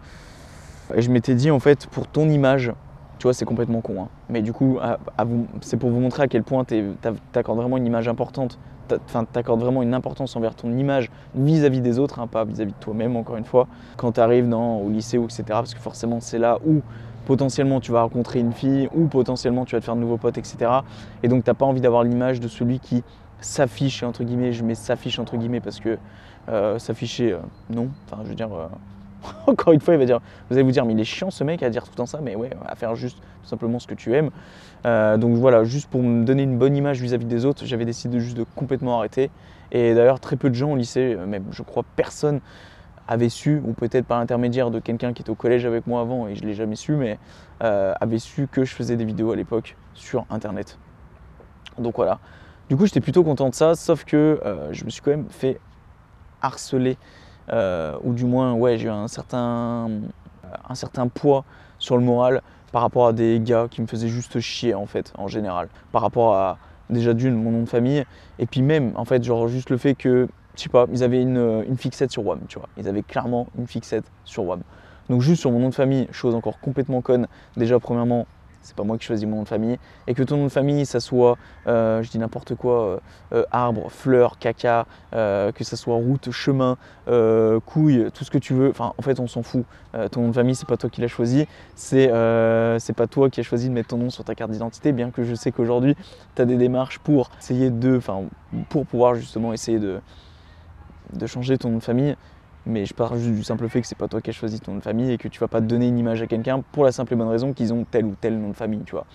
Et 0.95 1.01
je 1.01 1.11
m'étais 1.11 1.35
dit, 1.35 1.51
en 1.51 1.59
fait, 1.59 1.87
pour 1.87 2.07
ton 2.07 2.27
image, 2.29 2.73
tu 3.21 3.27
vois, 3.27 3.35
c'est 3.35 3.45
complètement 3.45 3.81
con. 3.81 4.01
Hein. 4.01 4.07
Mais 4.29 4.41
du 4.41 4.51
coup, 4.51 4.79
c'est 5.61 5.77
pour 5.77 5.91
vous 5.91 5.99
montrer 5.99 6.23
à 6.23 6.27
quel 6.27 6.41
point 6.41 6.65
tu 6.65 6.83
accordes 7.35 7.59
vraiment 7.59 7.77
une 7.77 7.85
image 7.85 8.07
importante, 8.07 8.57
tu 8.89 8.95
accordes 9.35 9.59
vraiment 9.61 9.83
une 9.83 9.93
importance 9.93 10.35
envers 10.35 10.55
ton 10.55 10.75
image 10.75 11.11
vis-à-vis 11.35 11.81
des 11.81 11.99
autres, 11.99 12.19
hein, 12.19 12.25
pas 12.25 12.45
vis-à-vis 12.45 12.71
de 12.71 12.79
toi-même, 12.79 13.15
encore 13.15 13.37
une 13.37 13.45
fois, 13.45 13.67
quand 13.95 14.13
tu 14.13 14.19
arrives 14.19 14.49
dans, 14.49 14.77
au 14.77 14.89
lycée, 14.89 15.19
ou 15.19 15.25
etc. 15.25 15.43
Parce 15.49 15.75
que 15.75 15.79
forcément, 15.79 16.19
c'est 16.19 16.39
là 16.39 16.57
où 16.65 16.81
potentiellement 17.27 17.79
tu 17.79 17.91
vas 17.91 18.01
rencontrer 18.01 18.39
une 18.39 18.53
fille, 18.53 18.89
ou 18.95 19.05
potentiellement 19.05 19.65
tu 19.65 19.75
vas 19.75 19.81
te 19.81 19.85
faire 19.85 19.95
de 19.95 20.01
nouveaux 20.01 20.17
potes, 20.17 20.39
etc. 20.39 20.71
Et 21.21 21.27
donc, 21.27 21.43
tu 21.43 21.49
n'as 21.51 21.53
pas 21.53 21.67
envie 21.67 21.81
d'avoir 21.81 22.03
l'image 22.03 22.39
de 22.39 22.47
celui 22.47 22.79
qui 22.79 23.03
s'affiche, 23.39 24.01
entre 24.01 24.23
guillemets, 24.23 24.51
je 24.51 24.63
mets 24.63 24.73
s'affiche, 24.73 25.19
entre 25.19 25.37
guillemets, 25.37 25.61
parce 25.61 25.79
que 25.79 25.99
euh, 26.49 26.79
s'afficher, 26.79 27.33
euh, 27.33 27.39
non. 27.69 27.89
Enfin, 28.07 28.23
je 28.23 28.29
veux 28.29 28.35
dire. 28.35 28.51
Euh, 28.51 28.65
Encore 29.47 29.73
une 29.73 29.79
fois, 29.79 29.93
il 29.93 29.99
va 29.99 30.05
dire, 30.05 30.19
vous 30.49 30.55
allez 30.55 30.63
vous 30.63 30.71
dire, 30.71 30.85
mais 30.85 30.93
il 30.93 30.99
est 30.99 31.05
chiant 31.05 31.31
ce 31.31 31.43
mec 31.43 31.63
à 31.63 31.69
dire 31.69 31.83
tout 31.83 31.91
le 31.91 31.95
temps 31.95 32.05
ça, 32.05 32.19
mais 32.21 32.35
ouais, 32.35 32.49
à 32.65 32.75
faire 32.75 32.95
juste 32.95 33.17
tout 33.19 33.47
simplement 33.47 33.79
ce 33.79 33.87
que 33.87 33.93
tu 33.93 34.13
aimes. 34.15 34.31
Euh, 34.85 35.17
donc 35.17 35.35
voilà, 35.35 35.63
juste 35.63 35.89
pour 35.89 36.01
me 36.01 36.23
donner 36.23 36.43
une 36.43 36.57
bonne 36.57 36.75
image 36.75 37.01
vis-à-vis 37.01 37.25
des 37.25 37.45
autres, 37.45 37.65
j'avais 37.65 37.85
décidé 37.85 38.19
juste 38.19 38.37
de 38.37 38.45
complètement 38.55 38.97
arrêter. 38.97 39.29
Et 39.71 39.93
d'ailleurs, 39.93 40.19
très 40.19 40.35
peu 40.35 40.49
de 40.49 40.55
gens 40.55 40.71
au 40.71 40.75
lycée, 40.75 41.15
euh, 41.17 41.25
même 41.25 41.45
je 41.51 41.63
crois 41.63 41.83
personne 41.95 42.41
avait 43.07 43.29
su, 43.29 43.61
ou 43.65 43.73
peut-être 43.73 44.05
par 44.05 44.19
l'intermédiaire 44.19 44.71
de 44.71 44.79
quelqu'un 44.79 45.13
qui 45.13 45.21
était 45.21 45.31
au 45.31 45.35
collège 45.35 45.65
avec 45.65 45.87
moi 45.87 46.01
avant, 46.01 46.27
et 46.27 46.35
je 46.35 46.43
ne 46.43 46.47
l'ai 46.47 46.53
jamais 46.53 46.75
su, 46.75 46.93
mais 46.93 47.19
euh, 47.63 47.93
avait 47.99 48.19
su 48.19 48.47
que 48.47 48.63
je 48.63 48.73
faisais 48.73 48.95
des 48.95 49.05
vidéos 49.05 49.31
à 49.31 49.35
l'époque 49.35 49.75
sur 49.93 50.25
Internet. 50.29 50.77
Donc 51.77 51.95
voilà. 51.97 52.19
Du 52.69 52.77
coup, 52.77 52.85
j'étais 52.85 53.01
plutôt 53.01 53.23
content 53.23 53.49
de 53.49 53.55
ça, 53.55 53.75
sauf 53.75 54.05
que 54.05 54.39
je 54.71 54.85
me 54.85 54.89
suis 54.89 55.01
quand 55.01 55.11
même 55.11 55.27
fait 55.29 55.59
harceler 56.41 56.97
euh, 57.51 57.97
ou 58.03 58.13
du 58.13 58.25
moins, 58.25 58.53
ouais, 58.53 58.77
j'ai 58.77 58.87
eu 58.87 58.91
un 58.91 59.07
certain, 59.07 59.89
un 60.67 60.75
certain 60.75 61.07
poids 61.07 61.43
sur 61.79 61.97
le 61.97 62.03
moral 62.03 62.41
par 62.71 62.81
rapport 62.81 63.07
à 63.07 63.13
des 63.13 63.39
gars 63.43 63.67
qui 63.69 63.81
me 63.81 63.87
faisaient 63.87 64.07
juste 64.07 64.39
chier 64.39 64.73
en 64.73 64.85
fait, 64.85 65.11
en 65.17 65.27
général. 65.27 65.67
Par 65.91 66.01
rapport 66.01 66.35
à 66.35 66.57
déjà 66.89 67.13
d'une, 67.13 67.35
mon 67.35 67.51
nom 67.51 67.63
de 67.63 67.69
famille, 67.69 68.05
et 68.39 68.45
puis 68.45 68.61
même, 68.61 68.91
en 68.95 69.05
fait, 69.05 69.23
genre 69.23 69.47
juste 69.47 69.69
le 69.69 69.77
fait 69.77 69.95
que, 69.95 70.27
je 70.55 70.61
sais 70.63 70.69
pas, 70.69 70.85
ils 70.91 71.03
avaient 71.03 71.21
une, 71.21 71.63
une 71.67 71.77
fixette 71.77 72.11
sur 72.11 72.25
WAM, 72.25 72.41
tu 72.47 72.59
vois. 72.59 72.69
Ils 72.77 72.87
avaient 72.87 73.03
clairement 73.03 73.47
une 73.57 73.67
fixette 73.67 74.05
sur 74.25 74.43
WAM. 74.45 74.61
Donc 75.09 75.21
juste 75.21 75.41
sur 75.41 75.51
mon 75.51 75.59
nom 75.59 75.69
de 75.69 75.73
famille, 75.73 76.07
chose 76.11 76.35
encore 76.35 76.59
complètement 76.59 77.01
conne, 77.01 77.27
déjà 77.57 77.79
premièrement, 77.79 78.27
c'est 78.61 78.75
pas 78.75 78.83
moi 78.83 78.97
qui 78.97 79.05
choisis 79.05 79.27
mon 79.27 79.37
nom 79.37 79.43
de 79.43 79.47
famille, 79.47 79.77
et 80.07 80.13
que 80.13 80.23
ton 80.23 80.37
nom 80.37 80.43
de 80.45 80.51
famille, 80.51 80.85
ça 80.85 80.99
soit, 80.99 81.37
euh, 81.67 82.01
je 82.03 82.09
dis 82.09 82.19
n'importe 82.19 82.55
quoi, 82.55 82.85
euh, 82.85 82.99
euh, 83.33 83.43
arbre, 83.51 83.91
fleur, 83.91 84.37
caca, 84.37 84.85
que 85.11 85.63
ça 85.63 85.75
soit 85.75 85.95
route, 85.95 86.31
chemin, 86.31 86.77
couille, 87.65 88.09
tout 88.13 88.23
ce 88.23 88.31
que 88.31 88.37
tu 88.37 88.53
veux, 88.53 88.69
enfin 88.69 88.93
en 88.97 89.01
fait 89.01 89.19
on 89.19 89.27
s'en 89.27 89.43
fout. 89.43 89.65
ton 90.11 90.21
nom 90.21 90.27
de 90.29 90.33
famille, 90.33 90.55
c'est 90.55 90.67
pas 90.67 90.77
toi 90.77 90.89
qui 90.89 91.01
l'as 91.01 91.07
choisi, 91.07 91.47
c'est 91.75 92.07
pas 92.07 93.07
toi 93.09 93.29
qui 93.29 93.39
as 93.39 93.43
choisi 93.43 93.69
de 93.69 93.73
mettre 93.73 93.89
ton 93.89 93.97
nom 93.97 94.09
sur 94.09 94.23
ta 94.23 94.35
carte 94.35 94.51
d'identité, 94.51 94.91
bien 94.91 95.11
que 95.11 95.23
je 95.23 95.35
sais 95.35 95.51
qu'aujourd'hui 95.51 95.95
tu 96.35 96.41
as 96.41 96.45
des 96.45 96.57
démarches 96.57 96.99
pour 96.99 97.29
essayer 97.39 97.69
de, 97.69 97.97
enfin 97.97 98.23
pour 98.69 98.85
pouvoir 98.85 99.15
justement 99.15 99.53
essayer 99.53 99.79
de, 99.79 99.99
de 101.13 101.27
changer 101.27 101.57
ton 101.57 101.69
nom 101.69 101.77
de 101.77 101.83
famille. 101.83 102.15
Mais 102.65 102.85
je 102.85 102.93
pars 102.93 103.15
juste 103.15 103.35
du 103.35 103.43
simple 103.43 103.67
fait 103.69 103.81
que 103.81 103.87
c'est 103.87 103.97
pas 103.97 104.07
toi 104.07 104.21
qui 104.21 104.29
as 104.29 104.33
choisi 104.33 104.59
ton 104.59 104.73
nom 104.73 104.77
de 104.77 104.83
famille 104.83 105.11
et 105.11 105.17
que 105.17 105.27
tu 105.27 105.39
vas 105.39 105.47
pas 105.47 105.61
donner 105.61 105.87
une 105.87 105.97
image 105.97 106.21
à 106.21 106.27
quelqu'un 106.27 106.61
pour 106.71 106.83
la 106.83 106.91
simple 106.91 107.13
et 107.13 107.15
bonne 107.15 107.29
raison 107.29 107.53
qu'ils 107.53 107.73
ont 107.73 107.85
tel 107.89 108.05
ou 108.05 108.15
tel 108.19 108.37
nom 108.39 108.49
de 108.49 108.55
famille, 108.55 108.83
tu 108.85 108.91
vois. 108.91 109.05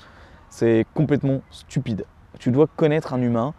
C'est 0.50 0.86
complètement 0.94 1.42
stupide. 1.50 2.06
Tu 2.38 2.50
dois 2.50 2.66
connaître 2.66 3.14
un 3.14 3.22
humain 3.22 3.54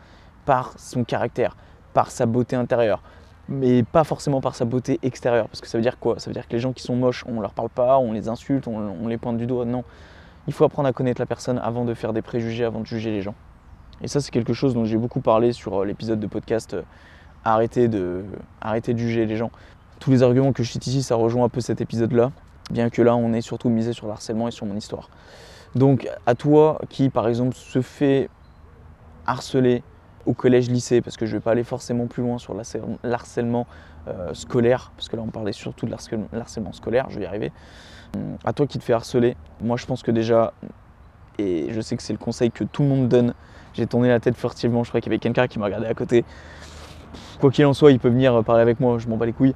par 0.45 0.73
son 0.77 1.03
caractère, 1.03 1.55
par 1.93 2.11
sa 2.11 2.25
beauté 2.25 2.55
intérieure, 2.55 3.01
mais 3.49 3.83
pas 3.83 4.03
forcément 4.03 4.41
par 4.41 4.55
sa 4.55 4.65
beauté 4.65 4.99
extérieure. 5.03 5.47
Parce 5.47 5.61
que 5.61 5.67
ça 5.67 5.77
veut 5.77 5.81
dire 5.81 5.99
quoi? 5.99 6.19
Ça 6.19 6.29
veut 6.29 6.33
dire 6.33 6.47
que 6.47 6.53
les 6.53 6.59
gens 6.59 6.73
qui 6.73 6.83
sont 6.83 6.95
moches, 6.95 7.23
on 7.27 7.39
leur 7.39 7.53
parle 7.53 7.69
pas, 7.69 7.97
on 7.97 8.11
les 8.11 8.27
insulte, 8.27 8.67
on, 8.67 9.07
les 9.07 9.17
pointe 9.17 9.37
du 9.37 9.45
doigt. 9.45 9.65
Non. 9.65 9.83
Il 10.47 10.53
faut 10.53 10.63
apprendre 10.63 10.87
à 10.87 10.93
connaître 10.93 11.21
la 11.21 11.25
personne 11.25 11.59
avant 11.59 11.85
de 11.85 11.93
faire 11.93 12.13
des 12.13 12.21
préjugés, 12.21 12.65
avant 12.65 12.81
de 12.81 12.85
juger 12.85 13.11
les 13.11 13.21
gens. 13.21 13.35
Et 14.01 14.07
ça, 14.07 14.21
c'est 14.21 14.31
quelque 14.31 14.53
chose 14.53 14.73
dont 14.73 14.85
j'ai 14.85 14.97
beaucoup 14.97 15.21
parlé 15.21 15.53
sur 15.53 15.81
euh, 15.81 15.85
l'épisode 15.85 16.19
de 16.19 16.27
podcast 16.27 16.75
euh, 16.75 16.83
arrêter 17.43 17.87
de, 17.87 18.23
arrêter 18.61 18.93
de 18.93 18.99
juger 18.99 19.25
les 19.25 19.37
gens 19.37 19.51
tous 19.99 20.11
les 20.11 20.23
arguments 20.23 20.53
que 20.53 20.63
je 20.63 20.71
cite 20.71 20.87
ici, 20.87 21.03
ça 21.03 21.15
rejoint 21.15 21.45
un 21.45 21.49
peu 21.49 21.61
cet 21.61 21.81
épisode-là, 21.81 22.31
bien 22.71 22.89
que 22.89 23.01
là, 23.01 23.15
on 23.15 23.33
est 23.33 23.41
surtout 23.41 23.69
misé 23.69 23.93
sur 23.93 24.07
l'harcèlement 24.07 24.47
et 24.47 24.51
sur 24.51 24.65
mon 24.65 24.75
histoire. 24.75 25.09
Donc, 25.75 26.07
à 26.25 26.35
toi 26.35 26.79
qui, 26.89 27.09
par 27.09 27.27
exemple, 27.27 27.55
se 27.55 27.81
fait 27.81 28.29
harceler 29.25 29.83
au 30.25 30.33
collège-lycée, 30.33 31.01
parce 31.01 31.17
que 31.17 31.25
je 31.25 31.33
ne 31.33 31.37
vais 31.37 31.43
pas 31.43 31.51
aller 31.51 31.63
forcément 31.63 32.07
plus 32.07 32.23
loin 32.23 32.37
sur 32.37 32.53
l'harcèlement 33.03 33.65
euh, 34.07 34.33
scolaire, 34.33 34.91
parce 34.95 35.09
que 35.09 35.15
là, 35.15 35.21
on 35.25 35.29
parlait 35.29 35.53
surtout 35.53 35.85
de 35.85 35.91
l'harcèlement 36.33 36.73
scolaire, 36.73 37.07
je 37.09 37.17
vais 37.19 37.23
y 37.23 37.27
arriver. 37.27 37.51
À 38.43 38.53
toi 38.53 38.67
qui 38.67 38.79
te 38.79 38.83
fais 38.83 38.93
harceler, 38.93 39.35
moi, 39.61 39.77
je 39.77 39.85
pense 39.85 40.03
que 40.03 40.11
déjà, 40.11 40.53
et 41.37 41.67
je 41.71 41.81
sais 41.81 41.95
que 41.95 42.03
c'est 42.03 42.13
le 42.13 42.19
conseil 42.19 42.51
que 42.51 42.63
tout 42.63 42.83
le 42.83 42.89
monde 42.89 43.07
donne, 43.07 43.33
j'ai 43.73 43.85
tourné 43.85 44.09
la 44.09 44.19
tête 44.19 44.35
furtivement, 44.35 44.83
je 44.83 44.89
crois 44.89 45.01
qu'il 45.01 45.11
y 45.11 45.15
avait 45.15 45.19
quelqu'un 45.19 45.47
qui 45.47 45.59
m'a 45.59 45.65
regardé 45.65 45.87
à 45.87 45.93
côté. 45.93 46.25
Quoi 47.39 47.51
qu'il 47.51 47.65
en 47.65 47.73
soit, 47.73 47.91
il 47.91 47.99
peut 47.99 48.09
venir 48.09 48.43
parler 48.43 48.61
avec 48.61 48.79
moi, 48.79 48.97
je 48.97 49.07
m'en 49.07 49.17
bats 49.17 49.25
les 49.25 49.33
couilles. 49.33 49.55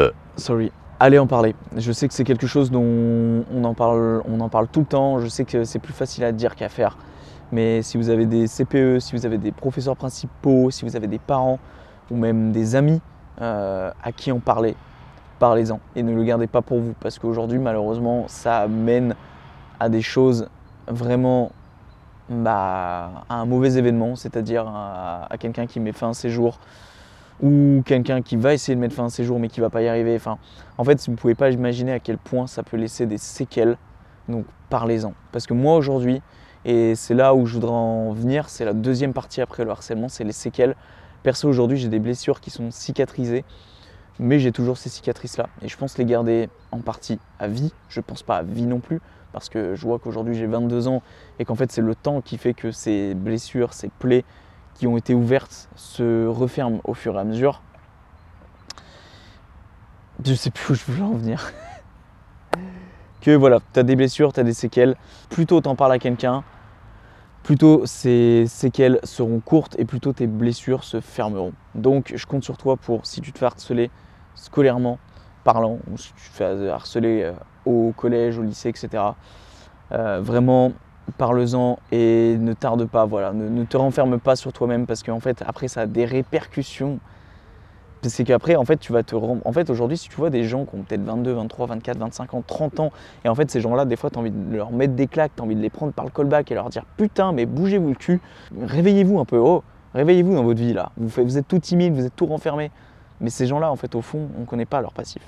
Euh, 0.00 0.10
sorry. 0.36 0.72
Allez 0.98 1.18
en 1.18 1.26
parler. 1.26 1.54
Je 1.76 1.92
sais 1.92 2.08
que 2.08 2.14
c'est 2.14 2.24
quelque 2.24 2.46
chose 2.46 2.70
dont 2.70 3.44
on 3.52 3.64
en, 3.64 3.74
parle, 3.74 4.22
on 4.28 4.40
en 4.40 4.48
parle 4.48 4.68
tout 4.68 4.80
le 4.80 4.86
temps. 4.86 5.18
Je 5.18 5.28
sais 5.28 5.44
que 5.44 5.64
c'est 5.64 5.78
plus 5.78 5.94
facile 5.94 6.24
à 6.24 6.32
dire 6.32 6.54
qu'à 6.56 6.68
faire. 6.68 6.96
Mais 7.52 7.82
si 7.82 7.96
vous 7.96 8.10
avez 8.10 8.26
des 8.26 8.46
CPE, 8.46 9.00
si 9.00 9.16
vous 9.16 9.26
avez 9.26 9.38
des 9.38 9.50
professeurs 9.50 9.96
principaux, 9.96 10.70
si 10.70 10.84
vous 10.84 10.96
avez 10.96 11.06
des 11.06 11.18
parents 11.18 11.58
ou 12.10 12.16
même 12.16 12.52
des 12.52 12.76
amis 12.76 13.00
euh, 13.40 13.90
à 14.02 14.12
qui 14.12 14.30
en 14.30 14.38
parler, 14.38 14.76
parlez-en 15.38 15.80
et 15.96 16.02
ne 16.02 16.14
le 16.14 16.22
gardez 16.22 16.46
pas 16.46 16.62
pour 16.62 16.78
vous 16.78 16.94
parce 17.00 17.18
qu'aujourd'hui 17.18 17.58
malheureusement 17.58 18.24
ça 18.28 18.68
mène 18.68 19.14
à 19.80 19.88
des 19.88 20.02
choses 20.02 20.48
vraiment 20.86 21.50
bah, 22.28 23.24
à 23.28 23.36
un 23.36 23.46
mauvais 23.46 23.74
événement, 23.74 24.14
c'est-à-dire 24.14 24.68
à, 24.68 25.26
à 25.30 25.38
quelqu'un 25.38 25.66
qui 25.66 25.80
met 25.80 25.92
fin 25.92 26.10
à 26.10 26.14
ses 26.14 26.30
jours, 26.30 26.58
ou 27.42 27.82
quelqu'un 27.84 28.22
qui 28.22 28.36
va 28.36 28.52
essayer 28.52 28.74
de 28.74 28.80
mettre 28.80 28.94
fin 28.94 29.06
à 29.06 29.10
ses 29.10 29.24
jours 29.24 29.38
mais 29.38 29.48
qui 29.48 29.60
va 29.60 29.70
pas 29.70 29.82
y 29.82 29.88
arriver. 29.88 30.18
En 30.78 30.84
fait, 30.84 31.04
vous 31.06 31.12
ne 31.12 31.16
pouvez 31.16 31.34
pas 31.34 31.50
imaginer 31.50 31.92
à 31.92 32.00
quel 32.00 32.18
point 32.18 32.46
ça 32.46 32.62
peut 32.62 32.76
laisser 32.76 33.06
des 33.06 33.18
séquelles. 33.18 33.76
Donc 34.28 34.44
parlez-en. 34.68 35.14
Parce 35.32 35.46
que 35.46 35.54
moi 35.54 35.76
aujourd'hui, 35.76 36.22
et 36.64 36.94
c'est 36.94 37.14
là 37.14 37.34
où 37.34 37.46
je 37.46 37.54
voudrais 37.54 37.72
en 37.72 38.12
venir, 38.12 38.48
c'est 38.48 38.64
la 38.64 38.74
deuxième 38.74 39.12
partie 39.12 39.40
après 39.40 39.64
le 39.64 39.70
harcèlement, 39.70 40.08
c'est 40.08 40.24
les 40.24 40.32
séquelles. 40.32 40.76
Perso 41.22 41.48
aujourd'hui 41.48 41.78
j'ai 41.78 41.88
des 41.88 41.98
blessures 41.98 42.40
qui 42.40 42.50
sont 42.50 42.70
cicatrisées, 42.70 43.44
mais 44.18 44.38
j'ai 44.38 44.52
toujours 44.52 44.76
ces 44.76 44.90
cicatrices-là. 44.90 45.48
Et 45.62 45.68
je 45.68 45.76
pense 45.76 45.98
les 45.98 46.04
garder 46.04 46.48
en 46.70 46.78
partie 46.80 47.18
à 47.38 47.48
vie. 47.48 47.72
Je 47.88 48.00
pense 48.00 48.22
pas 48.22 48.36
à 48.36 48.42
vie 48.42 48.66
non 48.66 48.80
plus, 48.80 49.00
parce 49.32 49.48
que 49.48 49.74
je 49.74 49.82
vois 49.82 49.98
qu'aujourd'hui 49.98 50.34
j'ai 50.34 50.46
22 50.46 50.88
ans 50.88 51.02
et 51.38 51.44
qu'en 51.44 51.54
fait 51.54 51.72
c'est 51.72 51.82
le 51.82 51.94
temps 51.94 52.20
qui 52.20 52.36
fait 52.36 52.54
que 52.54 52.70
ces 52.70 53.14
blessures, 53.14 53.72
ces 53.72 53.88
plaies, 53.88 54.24
qui 54.80 54.86
ont 54.86 54.96
été 54.96 55.12
ouvertes 55.12 55.68
se 55.76 56.26
referment 56.26 56.80
au 56.84 56.94
fur 56.94 57.14
et 57.16 57.18
à 57.18 57.24
mesure. 57.24 57.60
Je 60.24 60.32
sais 60.32 60.50
plus 60.50 60.72
où 60.72 60.74
je 60.74 60.84
veux 60.88 61.04
en 61.04 61.12
venir. 61.12 61.52
que 63.20 63.32
voilà, 63.32 63.58
tu 63.74 63.78
as 63.78 63.82
des 63.82 63.94
blessures, 63.94 64.32
tu 64.32 64.40
as 64.40 64.42
des 64.42 64.54
séquelles. 64.54 64.96
Plutôt 65.28 65.60
t'en 65.60 65.76
parles 65.76 65.92
à 65.92 65.98
quelqu'un, 65.98 66.44
plutôt 67.42 67.84
ces 67.84 68.46
séquelles 68.46 69.00
seront 69.02 69.40
courtes 69.40 69.76
et 69.78 69.84
plutôt 69.84 70.14
tes 70.14 70.26
blessures 70.26 70.82
se 70.82 71.02
fermeront. 71.02 71.52
Donc 71.74 72.14
je 72.16 72.24
compte 72.24 72.42
sur 72.42 72.56
toi 72.56 72.78
pour, 72.78 73.04
si 73.04 73.20
tu 73.20 73.34
te 73.34 73.38
fais 73.38 73.44
harceler 73.44 73.90
scolairement 74.34 74.98
parlant, 75.44 75.78
ou 75.90 75.98
si 75.98 76.14
tu 76.14 76.30
te 76.30 76.36
fais 76.36 76.70
harceler 76.70 77.22
euh, 77.22 77.32
au 77.66 77.92
collège, 77.94 78.38
au 78.38 78.42
lycée, 78.42 78.70
etc., 78.70 79.02
euh, 79.92 80.22
vraiment 80.22 80.72
parle-en 81.10 81.78
et 81.92 82.36
ne 82.38 82.52
tarde 82.52 82.84
pas, 82.86 83.04
voilà, 83.04 83.32
ne, 83.32 83.64
te 83.64 83.76
renferme 83.76 84.18
pas 84.18 84.36
sur 84.36 84.52
toi-même 84.52 84.86
parce 84.86 85.02
qu'en 85.02 85.20
fait 85.20 85.42
après 85.46 85.68
ça 85.68 85.82
a 85.82 85.86
des 85.86 86.04
répercussions. 86.04 86.98
C'est 88.02 88.24
qu'après 88.24 88.56
en 88.56 88.64
fait 88.64 88.78
tu 88.78 88.94
vas 88.94 89.02
te 89.02 89.14
en 89.14 89.52
fait 89.52 89.68
aujourd'hui 89.68 89.98
si 89.98 90.08
tu 90.08 90.16
vois 90.16 90.30
des 90.30 90.44
gens 90.44 90.64
qui 90.64 90.74
ont 90.74 90.82
peut-être 90.82 91.02
22, 91.02 91.32
23, 91.32 91.66
24, 91.66 91.98
25 91.98 92.34
ans, 92.34 92.42
30 92.46 92.80
ans 92.80 92.92
et 93.26 93.28
en 93.28 93.34
fait 93.34 93.50
ces 93.50 93.60
gens-là 93.60 93.84
des 93.84 93.96
fois 93.96 94.08
tu 94.08 94.16
as 94.16 94.20
envie 94.20 94.30
de 94.30 94.56
leur 94.56 94.72
mettre 94.72 94.94
des 94.94 95.06
claques, 95.06 95.32
tu 95.36 95.42
as 95.42 95.44
envie 95.44 95.54
de 95.54 95.60
les 95.60 95.68
prendre 95.68 95.92
par 95.92 96.06
le 96.06 96.10
callback 96.10 96.50
et 96.50 96.54
leur 96.54 96.70
dire 96.70 96.86
putain 96.96 97.32
mais 97.32 97.44
bougez-vous 97.44 97.90
le 97.90 97.94
cul, 97.94 98.22
réveillez-vous 98.58 99.18
un 99.18 99.26
peu, 99.26 99.36
oh, 99.36 99.62
réveillez-vous 99.92 100.34
dans 100.34 100.44
votre 100.44 100.60
vie 100.60 100.72
là. 100.72 100.92
Vous, 100.96 101.10
vous 101.22 101.36
êtes 101.36 101.46
tout 101.46 101.58
timide, 101.58 101.92
vous 101.94 102.06
êtes 102.06 102.16
tout 102.16 102.26
renfermé. 102.26 102.70
Mais 103.20 103.28
ces 103.28 103.46
gens-là 103.46 103.70
en 103.70 103.76
fait 103.76 103.94
au 103.94 104.00
fond, 104.00 104.28
on 104.38 104.40
ne 104.40 104.46
connaît 104.46 104.64
pas 104.64 104.80
leur 104.80 104.92
passif. 104.92 105.22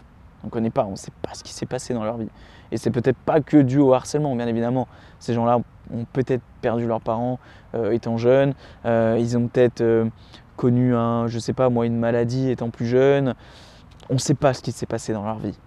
On 0.44 0.48
connaît 0.48 0.70
pas, 0.70 0.84
on 0.84 0.92
ne 0.92 0.96
sait 0.96 1.12
pas 1.22 1.34
ce 1.34 1.44
qui 1.44 1.52
s'est 1.52 1.66
passé 1.66 1.94
dans 1.94 2.04
leur 2.04 2.16
vie. 2.16 2.28
Et 2.72 2.78
c'est 2.78 2.90
peut-être 2.90 3.18
pas 3.18 3.40
que 3.40 3.58
dû 3.58 3.78
au 3.78 3.92
harcèlement, 3.92 4.34
bien 4.34 4.48
évidemment. 4.48 4.88
Ces 5.20 5.34
gens-là 5.34 5.58
ont 5.92 6.06
peut-être 6.12 6.42
perdu 6.62 6.86
leurs 6.86 7.02
parents 7.02 7.38
euh, 7.74 7.92
étant 7.92 8.16
jeunes, 8.16 8.54
euh, 8.86 9.16
ils 9.20 9.36
ont 9.36 9.46
peut-être 9.46 9.82
euh, 9.82 10.06
connu 10.56 10.96
un, 10.96 11.26
je 11.26 11.38
sais 11.38 11.52
pas 11.52 11.68
moi, 11.68 11.84
une 11.84 11.98
maladie 11.98 12.50
étant 12.50 12.70
plus 12.70 12.86
jeunes. 12.86 13.34
On 14.08 14.14
ne 14.14 14.18
sait 14.18 14.34
pas 14.34 14.54
ce 14.54 14.62
qui 14.62 14.72
s'est 14.72 14.86
passé 14.86 15.12
dans 15.12 15.24
leur 15.24 15.38
vie. 15.38 15.58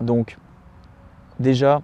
Donc, 0.00 0.38
déjà, 1.38 1.82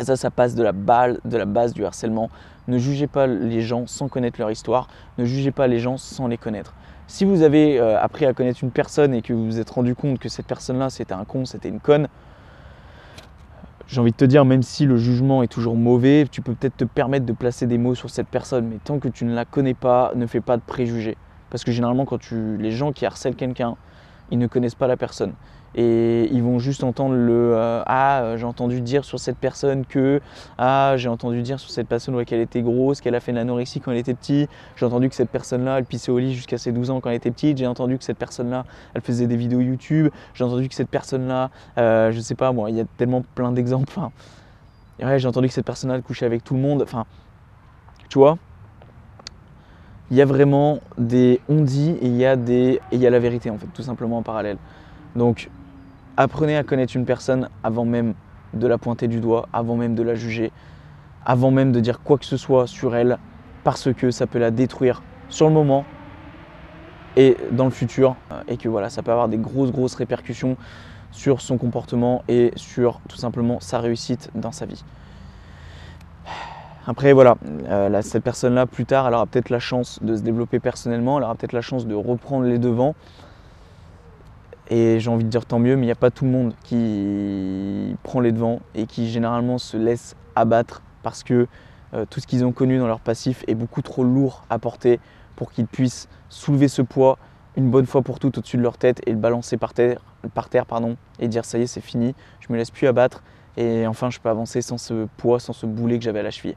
ça, 0.00 0.16
ça 0.16 0.30
passe 0.30 0.54
de 0.54 0.62
la, 0.62 0.72
balle, 0.72 1.20
de 1.26 1.36
la 1.36 1.44
base 1.44 1.74
du 1.74 1.84
harcèlement. 1.84 2.30
Ne 2.66 2.78
jugez 2.78 3.06
pas 3.06 3.26
les 3.26 3.60
gens 3.60 3.86
sans 3.86 4.08
connaître 4.08 4.40
leur 4.40 4.50
histoire. 4.50 4.88
Ne 5.18 5.26
jugez 5.26 5.50
pas 5.50 5.66
les 5.66 5.80
gens 5.80 5.98
sans 5.98 6.28
les 6.28 6.38
connaître. 6.38 6.74
Si 7.06 7.24
vous 7.24 7.42
avez 7.42 7.78
appris 7.80 8.26
à 8.26 8.34
connaître 8.34 8.62
une 8.62 8.70
personne 8.70 9.14
et 9.14 9.22
que 9.22 9.32
vous 9.32 9.46
vous 9.46 9.58
êtes 9.60 9.70
rendu 9.70 9.94
compte 9.94 10.18
que 10.18 10.28
cette 10.28 10.46
personne-là 10.46 10.90
c'était 10.90 11.14
un 11.14 11.24
con, 11.24 11.46
c'était 11.46 11.70
une 11.70 11.80
conne, 11.80 12.08
j'ai 13.88 14.00
envie 14.00 14.12
de 14.12 14.16
te 14.16 14.24
dire, 14.26 14.44
même 14.44 14.62
si 14.62 14.84
le 14.84 14.98
jugement 14.98 15.42
est 15.42 15.48
toujours 15.48 15.74
mauvais, 15.74 16.26
tu 16.30 16.42
peux 16.42 16.54
peut-être 16.54 16.76
te 16.76 16.84
permettre 16.84 17.24
de 17.24 17.32
placer 17.32 17.66
des 17.66 17.78
mots 17.78 17.94
sur 17.94 18.10
cette 18.10 18.28
personne, 18.28 18.68
mais 18.68 18.76
tant 18.84 18.98
que 18.98 19.08
tu 19.08 19.24
ne 19.24 19.34
la 19.34 19.46
connais 19.46 19.74
pas, 19.74 20.12
ne 20.14 20.26
fais 20.26 20.42
pas 20.42 20.58
de 20.58 20.62
préjugés. 20.62 21.16
Parce 21.48 21.64
que 21.64 21.72
généralement, 21.72 22.04
quand 22.04 22.18
tu, 22.18 22.58
les 22.58 22.70
gens 22.70 22.92
qui 22.92 23.06
harcèlent 23.06 23.34
quelqu'un, 23.34 23.76
ils 24.30 24.38
ne 24.38 24.46
connaissent 24.46 24.74
pas 24.74 24.86
la 24.86 24.96
personne. 24.96 25.34
Et 25.74 26.28
ils 26.32 26.42
vont 26.42 26.58
juste 26.58 26.82
entendre 26.82 27.14
le 27.14 27.54
euh, 27.54 27.82
ah 27.84 28.22
euh, 28.22 28.36
j'ai 28.38 28.46
entendu 28.46 28.80
dire 28.80 29.04
sur 29.04 29.20
cette 29.20 29.36
personne 29.36 29.84
que 29.84 30.20
ah 30.56 30.94
j'ai 30.96 31.10
entendu 31.10 31.42
dire 31.42 31.60
sur 31.60 31.70
cette 31.70 31.86
personne 31.86 32.24
qu'elle 32.24 32.40
était 32.40 32.62
grosse 32.62 33.02
qu'elle 33.02 33.14
a 33.14 33.20
fait 33.20 33.32
de 33.32 33.36
l'anorexie 33.36 33.78
quand 33.78 33.92
elle 33.92 33.98
était 33.98 34.14
petite. 34.14 34.48
J'ai 34.76 34.86
entendu 34.86 35.10
que 35.10 35.14
cette 35.14 35.28
personne 35.28 35.64
là 35.64 35.78
elle 35.78 35.84
pissait 35.84 36.10
au 36.10 36.18
lit 36.18 36.34
jusqu'à 36.34 36.56
ses 36.56 36.72
12 36.72 36.90
ans 36.90 37.00
quand 37.00 37.10
elle 37.10 37.16
était 37.16 37.30
petite. 37.30 37.58
J'ai 37.58 37.66
entendu 37.66 37.98
que 37.98 38.04
cette 38.04 38.16
personne 38.16 38.48
là 38.48 38.64
elle 38.94 39.02
faisait 39.02 39.26
des 39.26 39.36
vidéos 39.36 39.60
YouTube. 39.60 40.08
J'ai 40.32 40.44
entendu 40.44 40.68
que 40.70 40.74
cette 40.74 40.88
personne 40.88 41.28
là 41.28 41.50
euh, 41.76 42.12
je 42.12 42.20
sais 42.20 42.34
pas 42.34 42.50
moi 42.52 42.70
il 42.70 42.76
y 42.76 42.80
a 42.80 42.86
tellement 42.96 43.22
plein 43.34 43.52
d'exemples 43.52 43.92
enfin, 43.94 44.10
j'ai 45.18 45.28
entendu 45.28 45.48
que 45.48 45.54
cette 45.54 45.66
personne 45.66 45.90
là 45.90 45.96
elle 45.96 46.02
couchait 46.02 46.26
avec 46.26 46.44
tout 46.44 46.54
le 46.54 46.60
monde 46.60 46.80
enfin 46.82 47.04
tu 48.08 48.18
vois? 48.18 48.38
Il 50.10 50.16
y 50.16 50.22
a 50.22 50.24
vraiment 50.24 50.80
des 50.96 51.40
on 51.48 51.60
dit 51.60 51.90
et 52.00 52.06
il 52.06 52.16
y 52.16 52.24
a 52.24 52.36
des 52.36 52.80
il 52.92 52.98
y 52.98 53.06
a 53.06 53.10
la 53.10 53.18
vérité 53.18 53.50
en 53.50 53.58
fait 53.58 53.68
tout 53.74 53.82
simplement 53.82 54.18
en 54.18 54.22
parallèle 54.22 54.58
donc 55.16 55.50
Apprenez 56.20 56.56
à 56.56 56.64
connaître 56.64 56.96
une 56.96 57.04
personne 57.04 57.48
avant 57.62 57.84
même 57.84 58.14
de 58.52 58.66
la 58.66 58.76
pointer 58.76 59.06
du 59.06 59.20
doigt, 59.20 59.48
avant 59.52 59.76
même 59.76 59.94
de 59.94 60.02
la 60.02 60.16
juger, 60.16 60.50
avant 61.24 61.52
même 61.52 61.70
de 61.70 61.78
dire 61.78 62.00
quoi 62.00 62.18
que 62.18 62.24
ce 62.24 62.36
soit 62.36 62.66
sur 62.66 62.96
elle, 62.96 63.18
parce 63.62 63.94
que 63.94 64.10
ça 64.10 64.26
peut 64.26 64.40
la 64.40 64.50
détruire 64.50 65.00
sur 65.28 65.46
le 65.46 65.54
moment 65.54 65.84
et 67.16 67.36
dans 67.52 67.66
le 67.66 67.70
futur, 67.70 68.16
et 68.48 68.56
que 68.56 68.68
voilà, 68.68 68.90
ça 68.90 69.04
peut 69.04 69.12
avoir 69.12 69.28
des 69.28 69.38
grosses, 69.38 69.70
grosses 69.70 69.94
répercussions 69.94 70.56
sur 71.12 71.40
son 71.40 71.56
comportement 71.56 72.24
et 72.26 72.50
sur 72.56 73.00
tout 73.08 73.16
simplement 73.16 73.60
sa 73.60 73.78
réussite 73.78 74.28
dans 74.34 74.50
sa 74.50 74.66
vie. 74.66 74.82
Après, 76.90 77.12
voilà, 77.12 77.36
euh, 77.68 78.00
cette 78.00 78.24
personne-là, 78.24 78.64
plus 78.64 78.86
tard, 78.86 79.06
elle 79.06 79.12
aura 79.12 79.26
peut-être 79.26 79.50
la 79.50 79.58
chance 79.58 79.98
de 80.02 80.16
se 80.16 80.22
développer 80.22 80.58
personnellement, 80.58 81.18
elle 81.18 81.24
aura 81.24 81.34
peut-être 81.34 81.52
la 81.52 81.60
chance 81.60 81.86
de 81.86 81.94
reprendre 81.94 82.46
les 82.46 82.58
devants. 82.58 82.94
Et 84.70 84.98
j'ai 84.98 85.10
envie 85.10 85.24
de 85.24 85.28
dire 85.28 85.44
tant 85.44 85.58
mieux, 85.58 85.76
mais 85.76 85.82
il 85.82 85.84
n'y 85.84 85.92
a 85.92 85.96
pas 85.96 86.10
tout 86.10 86.24
le 86.24 86.30
monde 86.30 86.54
qui 86.64 87.94
prend 88.04 88.20
les 88.20 88.32
devants 88.32 88.60
et 88.74 88.86
qui 88.86 89.10
généralement 89.10 89.58
se 89.58 89.76
laisse 89.76 90.16
abattre 90.34 90.80
parce 91.02 91.22
que 91.24 91.46
euh, 91.92 92.06
tout 92.08 92.20
ce 92.20 92.26
qu'ils 92.26 92.42
ont 92.46 92.52
connu 92.52 92.78
dans 92.78 92.86
leur 92.86 93.00
passif 93.00 93.44
est 93.48 93.54
beaucoup 93.54 93.82
trop 93.82 94.02
lourd 94.02 94.44
à 94.48 94.58
porter 94.58 94.98
pour 95.36 95.52
qu'ils 95.52 95.66
puissent 95.66 96.08
soulever 96.30 96.68
ce 96.68 96.80
poids 96.80 97.18
une 97.56 97.70
bonne 97.70 97.86
fois 97.86 98.00
pour 98.00 98.18
toutes 98.18 98.38
au-dessus 98.38 98.56
de 98.56 98.62
leur 98.62 98.78
tête 98.78 99.02
et 99.06 99.10
le 99.10 99.18
balancer 99.18 99.58
par 99.58 99.74
terre, 99.74 100.00
par 100.32 100.48
terre 100.48 100.64
pardon, 100.64 100.96
et 101.18 101.28
dire 101.28 101.44
ça 101.44 101.58
y 101.58 101.62
est, 101.62 101.66
c'est 101.66 101.82
fini, 101.82 102.14
je 102.40 102.50
me 102.50 102.56
laisse 102.56 102.70
plus 102.70 102.86
abattre 102.86 103.22
et 103.58 103.86
enfin 103.86 104.08
je 104.08 104.20
peux 104.20 104.30
avancer 104.30 104.62
sans 104.62 104.78
ce 104.78 105.06
poids, 105.18 105.38
sans 105.38 105.52
ce 105.52 105.66
boulet 105.66 105.98
que 105.98 106.04
j'avais 106.04 106.20
à 106.20 106.22
la 106.22 106.30
cheville. 106.30 106.56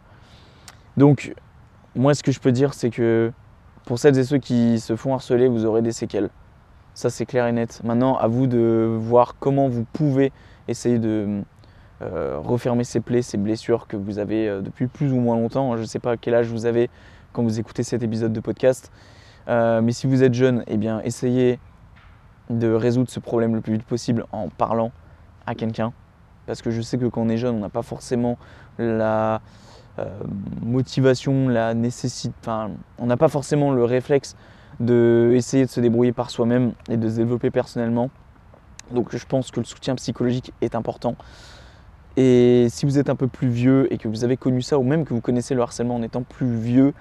Donc, 0.98 1.34
moi, 1.96 2.14
ce 2.14 2.24
que 2.24 2.32
je 2.32 2.40
peux 2.40 2.52
dire, 2.52 2.74
c'est 2.74 2.90
que 2.90 3.32
pour 3.86 4.00
celles 4.00 4.18
et 4.18 4.24
ceux 4.24 4.38
qui 4.38 4.80
se 4.80 4.96
font 4.96 5.14
harceler, 5.14 5.48
vous 5.48 5.66
aurez 5.66 5.82
des 5.82 5.92
séquelles. 5.92 6.30
Ça, 6.94 7.10
c'est 7.10 7.26
clair 7.26 7.48
et 7.48 7.52
net. 7.52 7.82
Maintenant, 7.84 8.18
à 8.18 8.28
vous 8.28 8.48
de 8.48 8.98
voir 9.00 9.36
comment 9.40 9.68
vous 9.68 9.86
pouvez 9.94 10.32
essayer 10.68 11.00
de 11.00 11.42
euh, 12.02 12.40
refermer 12.40 12.84
ces 12.84 13.00
plaies, 13.00 13.22
ces 13.22 13.38
blessures 13.38 13.88
que 13.88 13.96
vous 13.96 14.20
avez 14.20 14.50
euh, 14.50 14.62
depuis 14.62 14.88
plus 14.88 15.12
ou 15.14 15.20
moins 15.20 15.36
longtemps. 15.36 15.76
Je 15.78 15.82
ne 15.82 15.88
sais 15.88 16.00
pas 16.00 16.18
quel 16.18 16.34
âge 16.34 16.48
vous 16.48 16.66
avez 16.66 16.90
quand 17.32 17.44
vous 17.44 17.60
écoutez 17.60 17.84
cet 17.84 18.04
épisode 18.04 18.34
de 18.34 18.40
podcast. 18.40 18.92
Euh, 19.48 19.82
mais 19.82 19.92
si 19.92 20.08
vous 20.08 20.24
êtes 20.24 20.34
jeune, 20.34 20.64
eh 20.68 20.78
bien, 20.78 21.02
essayez 21.02 21.60
de 22.50 22.72
résoudre 22.72 23.10
ce 23.10 23.20
problème 23.20 23.56
le 23.56 23.62
plus 23.62 23.74
vite 23.74 23.84
possible 23.84 24.26
en 24.32 24.50
parlant 24.50 24.92
à 25.46 25.56
quelqu'un. 25.56 25.94
Parce 26.46 26.62
que 26.62 26.72
je 26.72 26.82
sais 26.82 26.98
que 26.98 27.06
quand 27.06 27.22
on 27.22 27.30
est 27.30 27.38
jeune, 27.38 27.56
on 27.56 27.60
n'a 27.60 27.70
pas 27.70 27.84
forcément 27.84 28.38
la, 28.78 29.42
motivation, 30.62 31.48
la 31.48 31.74
nécessité, 31.74 32.34
enfin, 32.42 32.72
on 32.98 33.06
n'a 33.06 33.18
pas 33.18 33.28
forcément 33.28 33.72
le 33.72 33.84
réflexe 33.84 34.36
de 34.80 35.32
de 35.34 35.66
se 35.68 35.80
débrouiller 35.80 36.12
par 36.12 36.30
soi-même 36.30 36.74
et 36.90 36.98
de 36.98 37.10
se 37.10 37.18
développer 37.18 37.52
personnellement. 37.52 38.10
Donc 38.92 39.16
je 39.16 39.26
pense 39.26 39.52
que 39.52 39.60
le 39.60 39.66
soutien 39.66 39.96
psychologique 39.96 40.54
est 40.62 40.76
important. 40.76 41.16
Et 42.18 42.68
si 42.70 42.86
vous 42.86 42.98
êtes 42.98 43.10
un 43.10 43.16
peu 43.16 43.28
plus 43.28 43.48
vieux 43.48 43.92
et 43.94 43.98
que 43.98 44.08
vous 44.08 44.24
avez 44.24 44.38
connu 44.38 44.62
ça, 44.62 44.78
ou 44.78 44.84
même 44.84 45.06
que 45.06 45.14
vous 45.14 45.22
connaissez 45.22 45.56
le 45.56 45.62
harcèlement 45.62 45.96
en 45.96 46.02
étant 46.02 46.24
plus 46.24 46.56
vieux, 46.56 46.94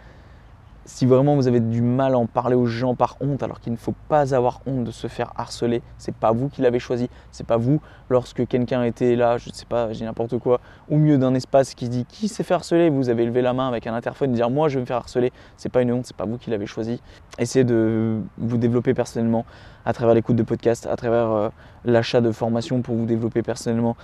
si 0.92 1.06
vraiment 1.06 1.36
vous 1.36 1.46
avez 1.46 1.60
du 1.60 1.82
mal 1.82 2.14
à 2.14 2.18
en 2.18 2.26
parler 2.26 2.56
aux 2.56 2.66
gens 2.66 2.96
par 2.96 3.16
honte, 3.20 3.44
alors 3.44 3.60
qu'il 3.60 3.72
ne 3.72 3.78
faut 3.78 3.94
pas 4.08 4.34
avoir 4.34 4.60
honte 4.66 4.82
de 4.82 4.90
se 4.90 5.06
faire 5.06 5.32
harceler, 5.36 5.82
c'est 5.98 6.14
pas 6.14 6.32
vous 6.32 6.48
qui 6.48 6.62
l'avez 6.62 6.80
choisi, 6.80 7.08
c'est 7.30 7.46
pas 7.46 7.56
vous 7.56 7.80
lorsque 8.10 8.44
quelqu'un 8.48 8.82
était 8.82 9.14
là, 9.14 9.38
je 9.38 9.50
ne 9.50 9.54
sais 9.54 9.66
pas, 9.66 9.92
j'ai 9.92 10.04
n'importe 10.04 10.38
quoi, 10.38 10.60
au 10.90 10.96
milieu 10.96 11.16
d'un 11.16 11.32
espace 11.34 11.74
qui 11.74 11.88
dit 11.88 12.04
qui 12.06 12.26
s'est 12.26 12.42
fait 12.42 12.54
harceler, 12.54 12.90
vous 12.90 13.08
avez 13.08 13.24
levé 13.24 13.40
la 13.40 13.52
main 13.52 13.68
avec 13.68 13.86
un 13.86 13.94
interphone 13.94 14.32
et 14.32 14.34
dire 14.34 14.50
moi 14.50 14.68
je 14.68 14.74
vais 14.74 14.80
me 14.80 14.86
faire 14.86 14.96
harceler, 14.96 15.32
c'est 15.56 15.68
pas 15.68 15.80
une 15.80 15.92
honte, 15.92 16.06
c'est 16.06 16.16
pas 16.16 16.26
vous 16.26 16.38
qui 16.38 16.50
l'avez 16.50 16.66
choisi. 16.66 17.00
Essayez 17.38 17.64
de 17.64 18.20
vous 18.36 18.56
développer 18.56 18.92
personnellement 18.92 19.46
à 19.84 19.92
travers 19.92 20.14
l'écoute 20.14 20.36
de 20.36 20.42
podcasts, 20.42 20.86
à 20.86 20.96
travers 20.96 21.30
euh, 21.30 21.48
l'achat 21.84 22.20
de 22.20 22.32
formations 22.32 22.82
pour 22.82 22.96
vous 22.96 23.06
développer 23.06 23.42
personnellement. 23.42 23.96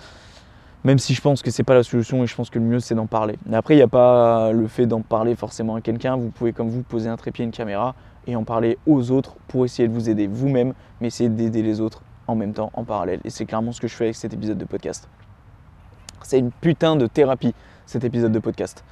Même 0.87 1.01
si 1.01 1.14
je 1.14 1.20
pense 1.20 1.42
que 1.42 1.51
c'est 1.51 1.64
pas 1.64 1.75
la 1.75 1.83
solution 1.83 2.22
et 2.22 2.29
je 2.29 2.35
pense 2.37 2.49
que 2.49 2.61
le 2.61 2.64
mieux 2.64 2.79
c'est 2.79 2.94
d'en 2.94 3.07
parler. 3.07 3.37
Mais 3.46 3.57
après, 3.57 3.75
il 3.75 3.79
n'y 3.79 3.83
a 3.83 3.88
pas 3.88 4.53
le 4.53 4.68
fait 4.68 4.87
d'en 4.87 5.01
parler 5.01 5.35
forcément 5.35 5.75
à 5.75 5.81
quelqu'un. 5.81 6.16
Vous 6.16 6.31
pouvez, 6.31 6.53
comme 6.53 6.68
vous, 6.68 6.83
poser 6.85 7.09
un 7.09 7.16
trépied, 7.16 7.44
une 7.44 7.51
caméra 7.51 7.96
et 8.29 8.37
en 8.37 8.44
parler 8.44 8.79
aux 8.87 9.11
autres 9.11 9.35
pour 9.49 9.64
essayer 9.64 9.88
de 9.88 9.92
vous 9.92 10.09
aider 10.09 10.29
vous-même, 10.29 10.75
mais 11.01 11.09
essayer 11.09 11.29
d'aider 11.29 11.64
les 11.64 11.81
autres 11.81 12.03
en 12.29 12.37
même 12.37 12.53
temps, 12.53 12.70
en 12.72 12.85
parallèle. 12.85 13.18
Et 13.25 13.31
c'est 13.31 13.46
clairement 13.46 13.72
ce 13.72 13.81
que 13.81 13.88
je 13.88 13.96
fais 13.96 14.05
avec 14.05 14.14
cet 14.14 14.33
épisode 14.33 14.59
de 14.59 14.64
podcast. 14.64 15.09
C'est 16.22 16.38
une 16.38 16.53
putain 16.53 16.94
de 16.94 17.09
thérapie, 17.09 17.53
cet 17.85 18.05
épisode 18.05 18.31
de 18.31 18.38
podcast. 18.38 18.85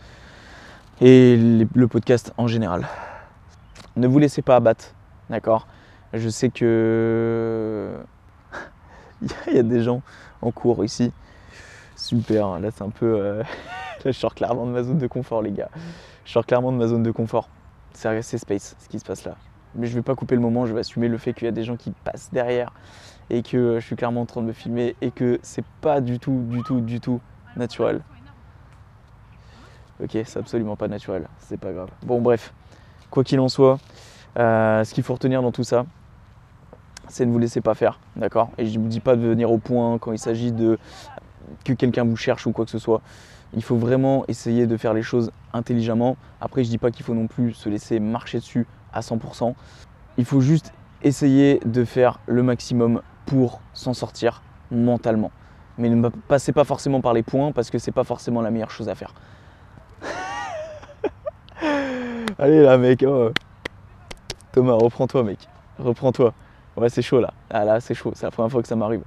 Et 1.01 1.37
le 1.37 1.87
podcast 1.87 2.35
en 2.39 2.49
général. 2.49 2.89
Ne 3.95 4.09
vous 4.09 4.19
laissez 4.19 4.43
pas 4.43 4.57
abattre, 4.57 4.97
d'accord? 5.31 5.69
Je 6.13 6.29
sais 6.29 6.49
que. 6.49 7.93
il 9.47 9.55
y 9.55 9.61
a 9.61 9.63
des 9.63 9.81
gens 9.81 10.03
en 10.43 10.51
cours 10.51 10.85
ici 10.85 11.13
Super, 12.05 12.61
là 12.61 12.71
c'est 12.71 12.85
un 12.85 12.91
peu. 12.91 13.19
Euh, 13.19 13.43
là 14.05 14.11
je 14.11 14.13
sors 14.13 14.35
clairement 14.35 14.67
de 14.67 14.73
ma 14.73 14.83
zone 14.83 14.99
de 14.99 15.07
confort, 15.07 15.41
les 15.41 15.53
gars. 15.53 15.71
Je 16.27 16.33
sors 16.33 16.45
clairement 16.45 16.71
de 16.71 16.77
ma 16.77 16.87
zone 16.87 17.03
de 17.03 17.11
confort. 17.11 17.49
C'est 17.95 18.39
space 18.39 18.77
ce 18.79 18.89
qui 18.91 18.99
se 18.99 19.05
passe 19.07 19.25
là. 19.25 19.37
Mais 19.75 19.87
je 19.87 19.95
vais 19.95 20.03
pas 20.03 20.15
couper 20.15 20.35
le 20.35 20.43
moment, 20.43 20.67
je 20.67 20.75
vais 20.75 20.81
assumer 20.81 21.09
le 21.09 21.17
fait 21.17 21.33
qu'il 21.33 21.47
y 21.47 21.49
a 21.49 21.53
des 21.53 21.65
gens 21.65 21.77
qui 21.77 21.93
passent 21.93 22.29
derrière 22.31 22.75
et 23.31 23.43
que 23.43 23.57
euh, 23.57 23.81
je 23.81 23.87
suis 23.87 23.97
clairement 23.97 24.21
en 24.21 24.27
train 24.27 24.43
de 24.43 24.47
me 24.47 24.53
filmer 24.53 24.95
et 25.01 25.13
que 25.13 25.41
c'est 25.43 25.65
pas 25.81 26.03
du 26.03 26.19
tout, 26.19 26.45
du 26.51 26.63
tout, 26.63 26.83
du 26.83 27.01
tout 27.01 27.23
naturel. 27.57 28.03
Ok, 30.03 30.11
c'est 30.13 30.39
absolument 30.39 30.77
pas 30.77 30.89
naturel, 30.89 31.27
c'est 31.39 31.59
pas 31.59 31.73
grave. 31.73 31.89
Bon, 32.03 32.21
bref, 32.21 32.53
quoi 33.11 33.25
qu'il 33.25 33.41
en 33.41 33.49
soit, 33.49 33.79
euh, 34.39 34.85
ce 34.85 34.93
qu'il 34.93 35.05
faut 35.05 35.15
retenir 35.15 35.41
dans 35.41 35.53
tout 35.53 35.65
ça, 35.65 35.87
c'est 37.09 37.27
ne 37.27 37.33
vous 37.33 37.39
laissez 37.39 37.61
pas 37.61 37.75
faire, 37.75 38.01
d'accord? 38.17 38.51
Et 38.59 38.67
je 38.67 38.79
ne 38.79 38.83
vous 38.83 38.89
dis 38.89 39.01
pas 39.01 39.17
de 39.17 39.21
venir 39.21 39.51
au 39.51 39.59
point 39.59 39.99
quand 39.99 40.13
il 40.13 40.19
s'agit 40.19 40.53
de 40.53 40.79
que 41.65 41.73
quelqu'un 41.73 42.05
vous 42.05 42.17
cherche 42.17 42.47
ou 42.47 42.53
quoi 42.53 42.65
que 42.65 42.71
ce 42.71 42.79
soit. 42.79 43.01
Il 43.55 43.63
faut 43.63 43.77
vraiment 43.77 44.25
essayer 44.27 44.67
de 44.67 44.77
faire 44.77 44.95
les 44.95 45.03
choses 45.03 45.31
intelligemment. 45.53 46.17
Après, 46.41 46.65
je 46.65 46.71
dis 46.71 46.79
pas 46.79 46.91
qu'il 46.91 47.05
faut 47.05 47.15
non 47.15 47.27
plus 47.27 47.53
se 47.53 47.69
laisser 47.69 48.01
marcher 48.01 48.39
dessus 48.39 48.67
à 48.93 49.01
100%. 49.01 49.55
Il 50.19 50.25
faut 50.25 50.41
juste 50.41 50.73
essayer 51.03 51.61
de 51.65 51.85
faire 51.85 52.19
le 52.27 52.43
maximum 52.43 53.03
pour 53.27 53.61
s'en 53.73 53.95
sortir 53.95 54.43
mentalement. 54.71 55.31
Mais 55.79 55.89
ne 55.89 56.09
passez 56.09 56.53
pas 56.53 56.65
forcément 56.65 57.01
par 57.01 57.13
les 57.13 57.23
points 57.23 57.53
parce 57.53 57.71
que 57.71 57.79
c'est 57.79 57.93
pas 57.93 58.05
forcément 58.05 58.41
la 58.41 58.51
meilleure 58.51 58.71
chose 58.71 58.89
à 58.89 58.95
faire. 58.95 59.13
Allez 62.39 62.63
là 62.63 62.79
mec, 62.79 63.05
oh. 63.07 63.31
Thomas, 64.53 64.75
reprends-toi 64.75 65.25
mec, 65.25 65.49
reprends-toi. 65.79 66.33
Ouais 66.77 66.89
c'est 66.89 67.03
chaud 67.03 67.21
là, 67.21 67.33
ah 67.51 67.65
là 67.65 67.81
c'est 67.81 67.95
chaud, 67.95 68.13
c'est 68.15 68.27
la 68.27 68.31
première 68.33 68.51
fois 68.51 68.63
que 68.63 68.69
ça 68.69 68.77
m'arrive. 68.77 69.03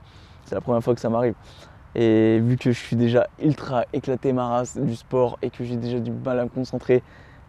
C'est 0.45 0.55
la 0.55 0.61
première 0.61 0.83
fois 0.83 0.95
que 0.95 1.01
ça 1.01 1.09
m'arrive. 1.09 1.35
Et 1.95 2.39
vu 2.39 2.57
que 2.57 2.71
je 2.71 2.77
suis 2.77 2.95
déjà 2.95 3.27
ultra 3.41 3.85
éclaté 3.93 4.33
ma 4.33 4.47
race 4.47 4.77
du 4.77 4.95
sport 4.95 5.39
et 5.41 5.49
que 5.49 5.63
j'ai 5.63 5.77
déjà 5.77 5.99
du 5.99 6.11
mal 6.11 6.39
à 6.39 6.43
me 6.43 6.49
concentrer, 6.49 7.01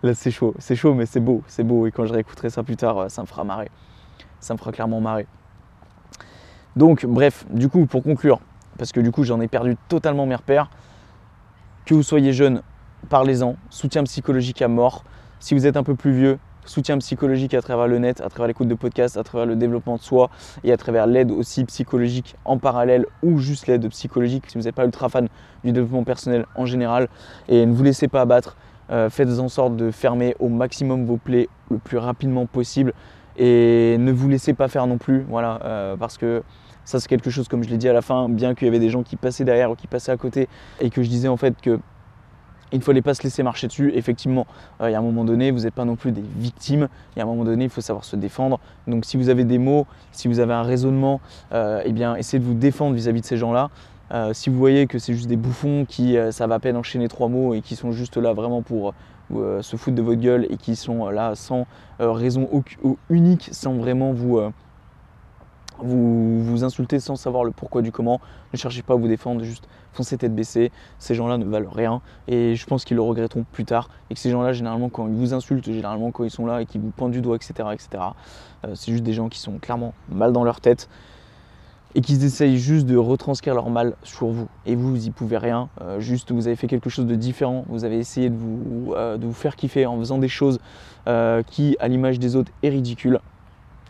là 0.03 0.15
c'est 0.15 0.31
chaud. 0.31 0.55
C'est 0.59 0.77
chaud 0.77 0.95
mais 0.95 1.07
c'est 1.07 1.21
beau, 1.21 1.43
c'est 1.47 1.65
beau. 1.65 1.87
Et 1.87 1.91
quand 1.91 2.07
je 2.07 2.15
réécouterai 2.15 2.51
ça 2.51 2.63
plus 2.63 2.77
tard, 2.77 3.11
ça 3.11 3.23
me 3.23 3.27
fera 3.27 3.45
marrer. 3.45 3.71
Ça 4.41 4.55
me 4.55 4.59
fera 4.59 4.73
clairement 4.73 5.01
marrer. 5.01 5.27
Donc 6.77 7.05
bref, 7.05 7.45
du 7.51 7.69
coup 7.69 7.87
pour 7.87 8.03
conclure, 8.03 8.41
parce 8.79 8.93
que 8.93 9.01
du 9.01 9.11
coup 9.11 9.25
j'en 9.25 9.41
ai 9.41 9.49
perdu 9.49 9.77
totalement 9.89 10.27
mes 10.27 10.37
repères, 10.37 10.71
que 11.85 11.95
vous 11.95 12.03
soyez 12.03 12.33
jeune, 12.33 12.63
parlez-en, 13.09 13.57
soutien 13.71 14.05
psychologique 14.05 14.63
à 14.63 14.69
mort. 14.69 15.05
Si 15.41 15.55
vous 15.55 15.67
êtes 15.67 15.77
un 15.77 15.83
peu 15.83 15.95
plus 15.95 16.13
vieux, 16.13 16.39
soutien 16.69 16.99
psychologique 16.99 17.55
à 17.55 17.63
travers 17.63 17.89
le 17.89 17.99
net, 17.99 18.21
à 18.21 18.29
travers 18.29 18.49
l'écoute 18.49 18.69
de 18.69 18.75
podcasts, 18.75 19.17
à 19.17 19.25
travers 19.25 19.47
le 19.47 19.57
développement 19.57 19.97
de 19.97 20.03
soi 20.03 20.31
et 20.65 20.73
à 20.73 20.77
travers 20.77 21.07
l'aide 21.07 21.31
aussi 21.31 21.65
psychologique 21.65 22.37
en 22.45 22.59
parallèle 22.59 23.07
ou 23.23 23.39
juste 23.39 23.67
l'aide 23.67 23.89
psychologique 23.89 24.45
si 24.49 24.59
vous 24.59 24.65
n'êtes 24.65 24.75
pas 24.75 24.85
ultra 24.85 25.09
fan 25.09 25.29
du 25.65 25.73
développement 25.73 26.05
personnel 26.05 26.47
en 26.55 26.67
général. 26.67 27.09
Et 27.49 27.67
ne 27.67 27.73
vous 27.73 27.83
laissez 27.83 28.09
pas 28.09 28.21
abattre, 28.21 28.57
euh, 28.91 29.11
faites 29.11 29.39
en 29.39 29.49
sorte 29.49 29.77
de 29.77 29.91
fermer 29.91 30.35
au 30.39 30.49
maximum 30.49 31.05
vos 31.05 31.17
plaies 31.17 31.49
le 31.71 31.79
plus 31.79 31.99
rapidement 31.99 32.47
possible 32.47 32.93
et 33.37 33.97
ne 33.99 34.11
vous 34.11 34.29
laissez 34.29 34.53
pas 34.53 34.69
faire 34.69 34.87
non 34.87 34.99
plus, 34.99 35.25
voilà, 35.29 35.61
euh, 35.65 35.97
parce 35.97 36.19
que 36.19 36.43
ça 36.85 36.99
c'est 36.99 37.09
quelque 37.09 37.31
chose 37.31 37.49
comme 37.49 37.63
je 37.63 37.69
l'ai 37.69 37.77
dit 37.77 37.89
à 37.89 37.93
la 37.93 38.03
fin, 38.03 38.29
bien 38.29 38.55
qu'il 38.55 38.67
y 38.67 38.69
avait 38.69 38.81
des 38.81 38.91
gens 38.91 39.03
qui 39.03 39.17
passaient 39.17 39.45
derrière 39.45 39.71
ou 39.71 39.77
qui 39.77 39.87
passaient 39.87 40.11
à 40.11 40.17
côté 40.17 40.49
et 40.81 40.91
que 40.91 41.03
je 41.03 41.09
disais 41.09 41.29
en 41.29 41.37
fait 41.37 41.55
que 41.61 41.79
il 42.73 42.79
ne 42.79 42.85
fallait 42.85 43.03
pas 43.03 43.15
se 43.15 43.23
laisser 43.23 43.43
marcher 43.43 43.67
dessus. 43.67 43.93
Effectivement, 43.95 44.47
euh, 44.81 44.91
il 44.91 44.93
y 44.93 44.95
a 44.95 44.99
un 44.99 45.03
moment 45.03 45.25
donné, 45.25 45.51
vous 45.51 45.61
n'êtes 45.61 45.75
pas 45.75 45.85
non 45.85 45.97
plus 45.97 46.13
des 46.13 46.25
victimes. 46.37 46.89
Il 47.15 47.19
y 47.19 47.23
a 47.23 47.25
un 47.25 47.29
moment 47.29 47.45
donné, 47.45 47.65
il 47.65 47.71
faut 47.71 47.81
savoir 47.81 48.05
se 48.05 48.17
défendre. 48.17 48.61
Donc 48.87 49.05
si 49.05 49.17
vous 49.17 49.29
avez 49.29 49.45
des 49.45 49.59
mots, 49.59 49.87
si 50.13 50.29
vous 50.29 50.41
avez 50.41 50.55
un 50.55 50.63
raisonnement, 50.63 51.21
euh, 51.53 51.83
eh 51.85 51.93
bien 51.93 52.17
essayez 52.17 52.41
de 52.41 52.45
vous 52.45 52.55
défendre 52.55 52.95
vis-à-vis 52.95 53.21
de 53.21 53.27
ces 53.27 53.37
gens-là. 53.37 53.71
Euh, 54.11 54.33
si 54.33 54.49
vous 54.49 54.59
voyez 54.59 54.87
que 54.87 54.99
c'est 54.99 55.13
juste 55.13 55.29
des 55.29 55.37
bouffons 55.37 55.85
qui 55.87 56.17
ça 56.31 56.47
va 56.47 56.57
à 56.57 56.59
peine 56.59 56.77
enchaîner 56.77 57.09
trois 57.09 57.29
mots 57.29 57.55
et 57.55 57.61
qui 57.61 57.77
sont 57.77 57.93
juste 57.93 58.17
là 58.17 58.33
vraiment 58.33 58.63
pour 58.63 58.95
se 59.31 59.77
foutre 59.77 59.95
de 59.95 60.03
votre 60.03 60.21
gueule 60.21 60.47
et 60.49 60.57
qui 60.57 60.75
sont 60.77 61.11
là 61.11 61.35
sans 61.35 61.67
raison 61.99 62.49
unique, 63.11 63.51
sans 63.53 63.75
vraiment 63.75 64.13
vous 64.13 64.41
vous 65.81 66.43
vous 66.43 66.65
insultez 66.65 67.01
sans 67.01 67.17
savoir 67.17 67.45
le 67.45 67.51
pourquoi 67.51 67.83
du 67.83 67.93
comment. 67.93 68.21
Ne 68.53 68.59
cherchez 68.59 68.83
pas 68.83 68.95
à 68.95 68.97
vous 68.97 69.09
défendre, 69.09 69.43
juste 69.45 69.69
foncez 69.93 70.17
tête 70.17 70.35
baissée. 70.35 70.71
Ces 70.99 71.15
gens-là 71.15 71.39
ne 71.39 71.45
valent 71.45 71.71
rien 71.71 72.01
et 72.27 72.55
je 72.55 72.67
pense 72.67 72.85
qu'ils 72.85 72.97
le 72.97 73.03
regretteront 73.03 73.45
plus 73.53 73.65
tard. 73.65 73.89
Et 74.11 74.15
que 74.15 74.21
ces 74.21 74.31
gens-là, 74.31 74.53
généralement, 74.53 74.89
quand 74.89 75.07
ils 75.09 75.15
vous 75.15 75.35
insultent, 75.35 75.65
généralement 75.65 76.11
quand 76.11 76.25
ils 76.25 76.31
sont 76.31 76.47
là 76.47 76.63
et 76.63 76.67
qu'ils 76.67 76.81
vous 76.81 76.91
pointent 76.91 77.13
du 77.13 77.21
doigt, 77.21 77.37
etc., 77.37 77.55
etc., 77.73 77.89
euh, 78.65 78.75
c'est 78.75 78.93
juste 78.93 79.05
des 79.05 79.13
gens 79.13 79.29
qui 79.29 79.39
sont 79.39 79.59
clairement 79.59 79.95
mal 80.09 80.33
dans 80.33 80.45
leur 80.45 80.61
tête 80.61 80.89
et 81.95 82.01
qui 82.01 82.15
essayent 82.15 82.59
juste 82.59 82.87
de 82.87 82.97
retranscrire 82.97 83.55
leur 83.55 83.71
mal 83.71 83.95
sur 84.03 84.29
vous. 84.29 84.49
Et 84.67 84.77
vous, 84.77 84.91
vous 84.91 85.07
y 85.07 85.11
pouvez 85.11 85.39
rien. 85.39 85.69
Euh, 85.81 86.01
juste, 86.01 86.33
vous 86.33 86.47
avez 86.47 86.57
fait 86.57 86.67
quelque 86.67 86.91
chose 86.91 87.07
de 87.07 87.15
différent. 87.15 87.65
Vous 87.69 87.85
avez 87.85 87.99
essayé 87.99 88.31
de 88.31 88.37
vous, 88.37 88.93
euh, 88.95 89.17
de 89.17 89.27
vous 89.27 89.33
faire 89.33 89.57
kiffer 89.57 89.87
en 89.87 89.99
faisant 89.99 90.19
des 90.19 90.29
choses 90.29 90.59
qui, 91.47 91.75
à 91.81 91.89
l'image 91.89 92.19
des 92.19 92.37
autres, 92.37 92.53
est 92.63 92.69
ridicule 92.69 93.19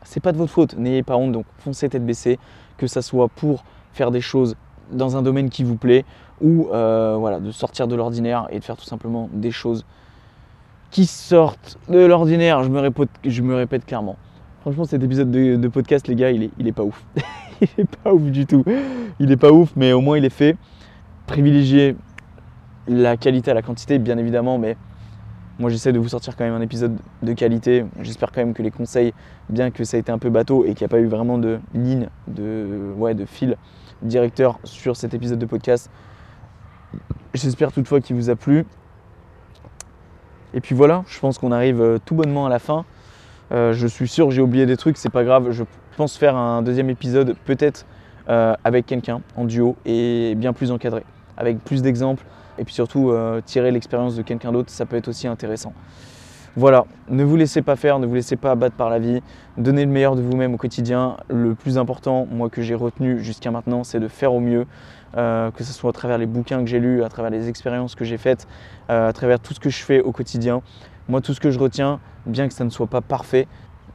c'est 0.09 0.21
pas 0.21 0.33
de 0.33 0.38
votre 0.38 0.51
faute, 0.51 0.75
n'ayez 0.79 1.03
pas 1.03 1.16
honte, 1.16 1.33
donc 1.33 1.44
foncez 1.59 1.87
tête 1.90 2.05
baissée, 2.05 2.38
que 2.79 2.87
ça 2.87 3.03
soit 3.03 3.29
pour 3.29 3.62
faire 3.92 4.11
des 4.11 4.23
choses 4.23 4.57
dans 4.90 5.18
un 5.18 5.23
domaine 5.23 5.51
qui 5.51 5.64
vous 5.64 5.77
plaît 5.77 6.07
ou 6.40 6.68
euh, 6.73 7.16
voilà, 7.18 7.40
de 7.40 7.51
sortir 7.51 7.87
de 7.87 7.94
l'ordinaire 7.94 8.47
et 8.51 8.59
de 8.59 8.64
faire 8.64 8.79
tout 8.79 8.87
simplement 8.87 9.29
des 9.35 9.51
choses 9.51 9.85
qui 10.90 11.05
sortent 11.05 11.79
de 11.90 11.99
l'ordinaire. 11.99 12.62
Je 12.62 12.71
me 12.71 12.81
répète, 12.81 13.11
je 13.23 13.42
me 13.42 13.55
répète 13.55 13.85
clairement. 13.85 14.16
Franchement, 14.62 14.85
cet 14.87 15.03
épisode 15.03 15.31
de, 15.31 15.68
podcast, 15.68 16.09
les 16.09 16.14
gars, 16.14 16.31
il 16.31 16.44
est, 16.44 16.51
il 16.59 16.66
est 16.66 16.73
pas 16.73 16.85
ouf. 16.85 17.05
il 17.61 17.68
est 17.77 17.97
pas 18.03 18.14
ouf 18.14 18.23
du 18.23 18.47
tout. 18.47 18.64
Il 19.21 19.31
est 19.31 19.37
pas 19.37 19.53
ouf, 19.53 19.73
mais 19.77 19.92
au 19.92 20.01
moins 20.01 20.16
il 20.16 20.25
est 20.25 20.31
fait. 20.31 20.57
Privilégier 21.27 21.97
la 22.87 23.18
qualité 23.18 23.51
à 23.51 23.55
la 23.55 23.61
quantité, 23.61 23.99
bien 23.99 24.16
évidemment, 24.16 24.57
mais 24.57 24.79
moi 25.59 25.71
j'essaie 25.71 25.92
de 25.92 25.99
vous 25.99 26.09
sortir 26.09 26.37
quand 26.37 26.44
même 26.44 26.55
un 26.55 26.61
épisode 26.61 26.97
de 27.23 27.33
qualité. 27.33 27.85
J'espère 28.01 28.31
quand 28.33 28.40
même 28.40 28.55
que 28.55 28.62
les 28.62 28.71
conseils, 28.71 29.12
bien 29.49 29.71
que 29.71 29.85
ça 29.85 29.97
a 29.97 30.01
été 30.01 30.12
un 30.12 30.18
peu 30.18 30.31
bateau 30.31 30.64
et 30.64 30.75
qu'il 30.75 30.83
n'y 30.83 30.87
a 30.87 30.88
pas 30.88 31.01
eu 31.01 31.07
vraiment 31.07 31.38
de 31.38 31.59
ligne, 31.75 32.09
de, 32.29 32.92
ouais, 32.97 33.14
de 33.14 33.25
fil 33.25 33.57
directeur 34.03 34.59
sur 34.64 34.97
cet 34.97 35.14
épisode 35.14 35.38
de 35.38 35.47
podcast, 35.47 35.90
j'espère 37.35 37.73
toutefois 37.73 38.01
qu'il 38.01 38.16
vous 38.16 38.31
a 38.31 38.37
plu. 38.37 38.64
Et 40.55 40.61
puis 40.61 40.75
voilà, 40.75 41.05
je 41.09 41.18
pense 41.18 41.38
qu'on 41.38 41.53
arrive 41.53 41.81
euh, 41.81 41.99
tout 42.05 42.14
bonnement 42.14 42.47
à 42.47 42.49
la 42.49 42.59
fin. 42.59 42.85
Euh, 43.53 43.73
je 43.73 43.87
suis 43.87 44.09
sûr 44.09 44.31
j'ai 44.31 44.40
oublié 44.40 44.66
des 44.66 44.77
trucs, 44.77 44.97
c'est 44.97 45.11
pas 45.11 45.25
grave. 45.25 45.51
Je 45.51 45.64
pense 45.97 46.16
faire 46.16 46.37
un 46.37 46.62
deuxième 46.62 46.90
épisode 46.90 47.37
peut-être 47.44 47.87
euh, 48.29 48.55
avec 48.64 48.87
quelqu'un 48.87 49.21
en 49.37 49.44
duo 49.44 49.77
et 49.85 50.35
bien 50.37 50.53
plus 50.53 50.71
encadré, 50.71 51.05
avec 51.38 51.64
plus 51.64 51.81
d'exemples 51.81 52.24
et 52.59 52.64
puis 52.64 52.74
surtout 52.74 53.14
tirer 53.46 53.70
l'expérience 53.70 54.16
de 54.16 54.22
quelqu'un 54.22 54.53
d'autre, 54.53 54.70
ça 54.70 54.85
peut 54.85 54.96
être 54.96 55.09
aussi 55.09 55.29
intéressant. 55.29 55.72
Voilà, 56.59 56.87
ne 57.09 57.22
vous 57.22 57.37
laissez 57.37 57.62
pas 57.62 57.77
faire, 57.77 58.01
ne 58.01 58.07
vous 58.07 58.16
laissez 58.16 58.35
pas 58.35 58.51
abattre 58.51 58.74
par 58.74 58.90
la 58.90 58.98
vie, 58.98 59.22
donnez 59.59 59.85
le 59.85 59.90
meilleur 59.92 60.16
de 60.16 60.22
vous-même 60.22 60.55
au 60.55 60.57
quotidien. 60.57 61.16
Le 61.29 61.55
plus 61.55 61.79
important, 61.79 62.27
moi 62.29 62.51
que 62.51 62.62
j'ai 62.62 62.74
retenu 62.74 63.22
jusqu'à 63.22 63.53
maintenant, 63.53 63.85
c'est 63.85 64.01
de 64.01 64.09
faire 64.09 64.35
au 64.35 64.40
mieux, 64.40 64.66
euh, 65.16 65.53
que 65.53 65.62
ce 65.62 65.72
soit 65.72 65.90
à 65.90 65.92
travers 65.92 66.18
les 66.18 66.27
bouquins 66.27 66.59
que 66.59 66.66
j'ai 66.66 66.81
lus, 66.81 67.05
à 67.05 67.09
travers 67.09 67.31
les 67.31 67.48
expériences 67.48 67.94
que 67.94 68.05
j'ai 68.05 68.18
faites, 68.18 68.48
euh, 68.90 69.09
à 69.09 69.12
travers 69.12 69.38
tout 69.38 69.55
ce 69.55 69.61
que 69.61 69.70
je 69.70 69.85
fais 69.85 70.01
au 70.01 70.11
quotidien. 70.11 70.62
Moi, 71.09 71.20
tout 71.20 71.33
ce 71.33 71.38
que 71.38 71.53
je 71.53 71.61
retiens, 71.61 72.01
bien 72.27 72.48
que 72.48 72.55
ça 72.55 72.64
ne 72.64 72.70
soit 72.70 72.88
pas 72.88 73.03
parfait, 73.03 73.46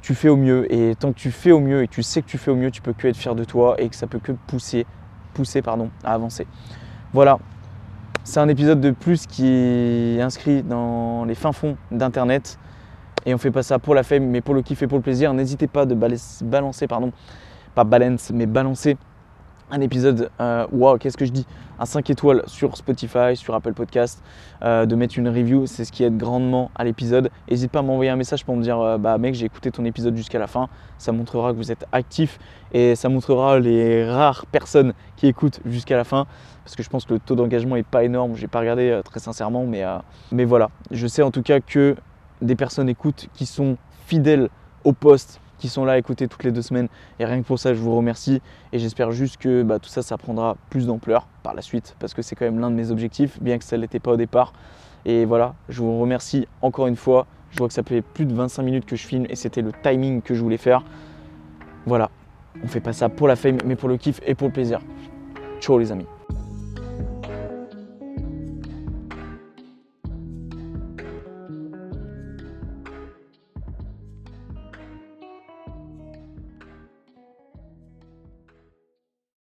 tu 0.01 0.15
fais 0.15 0.29
au 0.29 0.37
mieux. 0.37 0.71
Et 0.73 0.95
tant 0.95 1.11
que 1.11 1.19
tu 1.19 1.31
fais 1.31 1.51
au 1.51 1.59
mieux 1.59 1.83
et 1.83 1.87
que 1.89 1.93
tu 1.93 2.01
sais 2.01 2.21
que 2.21 2.27
tu 2.27 2.37
fais 2.37 2.51
au 2.51 2.55
mieux, 2.55 2.71
tu 2.71 2.81
peux 2.81 2.93
que 2.93 3.09
être 3.09 3.17
fier 3.17 3.35
de 3.35 3.43
toi 3.43 3.75
et 3.77 3.89
que 3.89 3.95
ça 3.97 4.07
peut 4.07 4.19
que 4.19 4.31
pousser, 4.31 4.85
pousser 5.33 5.61
pardon, 5.61 5.89
à 6.05 6.13
avancer. 6.13 6.47
Voilà, 7.13 7.37
c'est 8.23 8.39
un 8.39 8.49
épisode 8.49 8.81
de 8.81 8.89
plus 8.89 9.27
qui 9.27 9.47
est 9.47 10.19
inscrit 10.19 10.63
dans 10.63 11.25
les 11.25 11.35
fins 11.35 11.51
fonds 11.51 11.77
d'Internet. 11.91 12.57
Et 13.27 13.35
on 13.35 13.37
fait 13.37 13.51
pas 13.51 13.61
ça 13.61 13.77
pour 13.77 13.93
la 13.93 14.01
fame, 14.01 14.25
mais 14.25 14.41
pour 14.41 14.55
le 14.55 14.63
kiff 14.63 14.81
et 14.81 14.87
pour 14.87 14.97
le 14.97 15.03
plaisir. 15.03 15.31
N'hésitez 15.31 15.67
pas 15.67 15.85
de 15.85 15.93
balancer, 16.41 16.87
pardon, 16.87 17.11
pas 17.75 17.83
balance, 17.83 18.31
mais 18.33 18.47
balancer 18.47 18.97
un 19.73 19.81
épisode, 19.81 20.29
euh, 20.39 20.67
waouh, 20.71 20.99
qu'est-ce 20.99 21.17
que 21.17 21.25
je 21.25 21.31
dis? 21.31 21.47
Un 21.79 21.85
5 21.85 22.07
étoiles 22.11 22.43
sur 22.45 22.77
Spotify, 22.77 23.35
sur 23.35 23.55
Apple 23.55 23.73
Podcast, 23.73 24.23
euh, 24.61 24.85
de 24.85 24.95
mettre 24.95 25.17
une 25.17 25.27
review, 25.27 25.65
c'est 25.65 25.83
ce 25.83 25.91
qui 25.91 26.03
aide 26.03 26.15
grandement 26.15 26.69
à 26.75 26.83
l'épisode. 26.83 27.31
N'hésite 27.49 27.71
pas 27.71 27.79
à 27.79 27.81
m'envoyer 27.81 28.11
un 28.11 28.15
message 28.15 28.45
pour 28.45 28.55
me 28.55 28.61
dire, 28.61 28.79
euh, 28.79 28.99
bah 28.99 29.17
mec, 29.17 29.33
j'ai 29.33 29.47
écouté 29.47 29.71
ton 29.71 29.83
épisode 29.83 30.15
jusqu'à 30.15 30.37
la 30.37 30.45
fin. 30.45 30.69
Ça 30.99 31.11
montrera 31.11 31.51
que 31.53 31.57
vous 31.57 31.71
êtes 31.71 31.87
actif 31.91 32.37
et 32.71 32.95
ça 32.95 33.09
montrera 33.09 33.59
les 33.59 34.07
rares 34.07 34.45
personnes 34.45 34.93
qui 35.15 35.25
écoutent 35.25 35.59
jusqu'à 35.65 35.97
la 35.97 36.03
fin. 36.03 36.27
Parce 36.63 36.75
que 36.75 36.83
je 36.83 36.89
pense 36.89 37.05
que 37.05 37.15
le 37.15 37.19
taux 37.19 37.35
d'engagement 37.35 37.75
n'est 37.75 37.81
pas 37.81 38.03
énorme, 38.03 38.35
j'ai 38.35 38.47
pas 38.47 38.59
regardé 38.59 39.01
très 39.03 39.19
sincèrement, 39.19 39.65
mais, 39.65 39.83
mais 40.31 40.45
voilà. 40.45 40.69
Je 40.91 41.07
sais 41.07 41.23
en 41.23 41.31
tout 41.31 41.41
cas 41.41 41.59
que 41.59 41.95
des 42.43 42.55
personnes 42.55 42.89
écoutent 42.89 43.27
qui 43.33 43.47
sont 43.47 43.77
fidèles 44.05 44.49
au 44.83 44.93
poste 44.93 45.41
qui 45.57 45.69
sont 45.69 45.85
là 45.85 45.93
à 45.93 45.97
écouter 45.97 46.27
toutes 46.27 46.43
les 46.43 46.51
deux 46.51 46.61
semaines. 46.61 46.87
Et 47.19 47.25
rien 47.25 47.41
que 47.41 47.47
pour 47.47 47.59
ça, 47.59 47.73
je 47.73 47.79
vous 47.79 47.95
remercie. 47.95 48.41
Et 48.71 48.79
j'espère 48.79 49.11
juste 49.11 49.37
que 49.37 49.63
bah, 49.63 49.79
tout 49.79 49.89
ça, 49.89 50.01
ça 50.01 50.17
prendra 50.17 50.57
plus 50.69 50.87
d'ampleur 50.87 51.27
par 51.43 51.53
la 51.53 51.61
suite, 51.61 51.95
parce 51.99 52.13
que 52.13 52.21
c'est 52.21 52.35
quand 52.35 52.45
même 52.45 52.59
l'un 52.59 52.71
de 52.71 52.75
mes 52.75 52.91
objectifs, 52.91 53.41
bien 53.41 53.57
que 53.57 53.63
ça 53.63 53.75
ne 53.77 53.81
l'était 53.81 53.99
pas 53.99 54.11
au 54.11 54.17
départ. 54.17 54.53
Et 55.05 55.25
voilà, 55.25 55.55
je 55.69 55.81
vous 55.81 55.99
remercie 55.99 56.47
encore 56.61 56.87
une 56.87 56.95
fois. 56.95 57.27
Je 57.51 57.57
vois 57.57 57.67
que 57.67 57.73
ça 57.73 57.83
fait 57.83 58.01
plus 58.01 58.25
de 58.25 58.33
25 58.33 58.63
minutes 58.63 58.85
que 58.85 58.95
je 58.95 59.05
filme 59.05 59.25
et 59.29 59.35
c'était 59.35 59.61
le 59.61 59.71
timing 59.83 60.21
que 60.21 60.33
je 60.33 60.41
voulais 60.41 60.57
faire. 60.57 60.83
Voilà, 61.85 62.09
on 62.63 62.67
fait 62.67 62.79
pas 62.79 62.93
ça 62.93 63.09
pour 63.09 63.27
la 63.27 63.35
fame, 63.35 63.57
mais 63.65 63.75
pour 63.75 63.89
le 63.89 63.97
kiff 63.97 64.19
et 64.25 64.33
pour 64.33 64.47
le 64.47 64.53
plaisir. 64.53 64.79
Ciao 65.59 65.77
les 65.77 65.91
amis. 65.91 66.07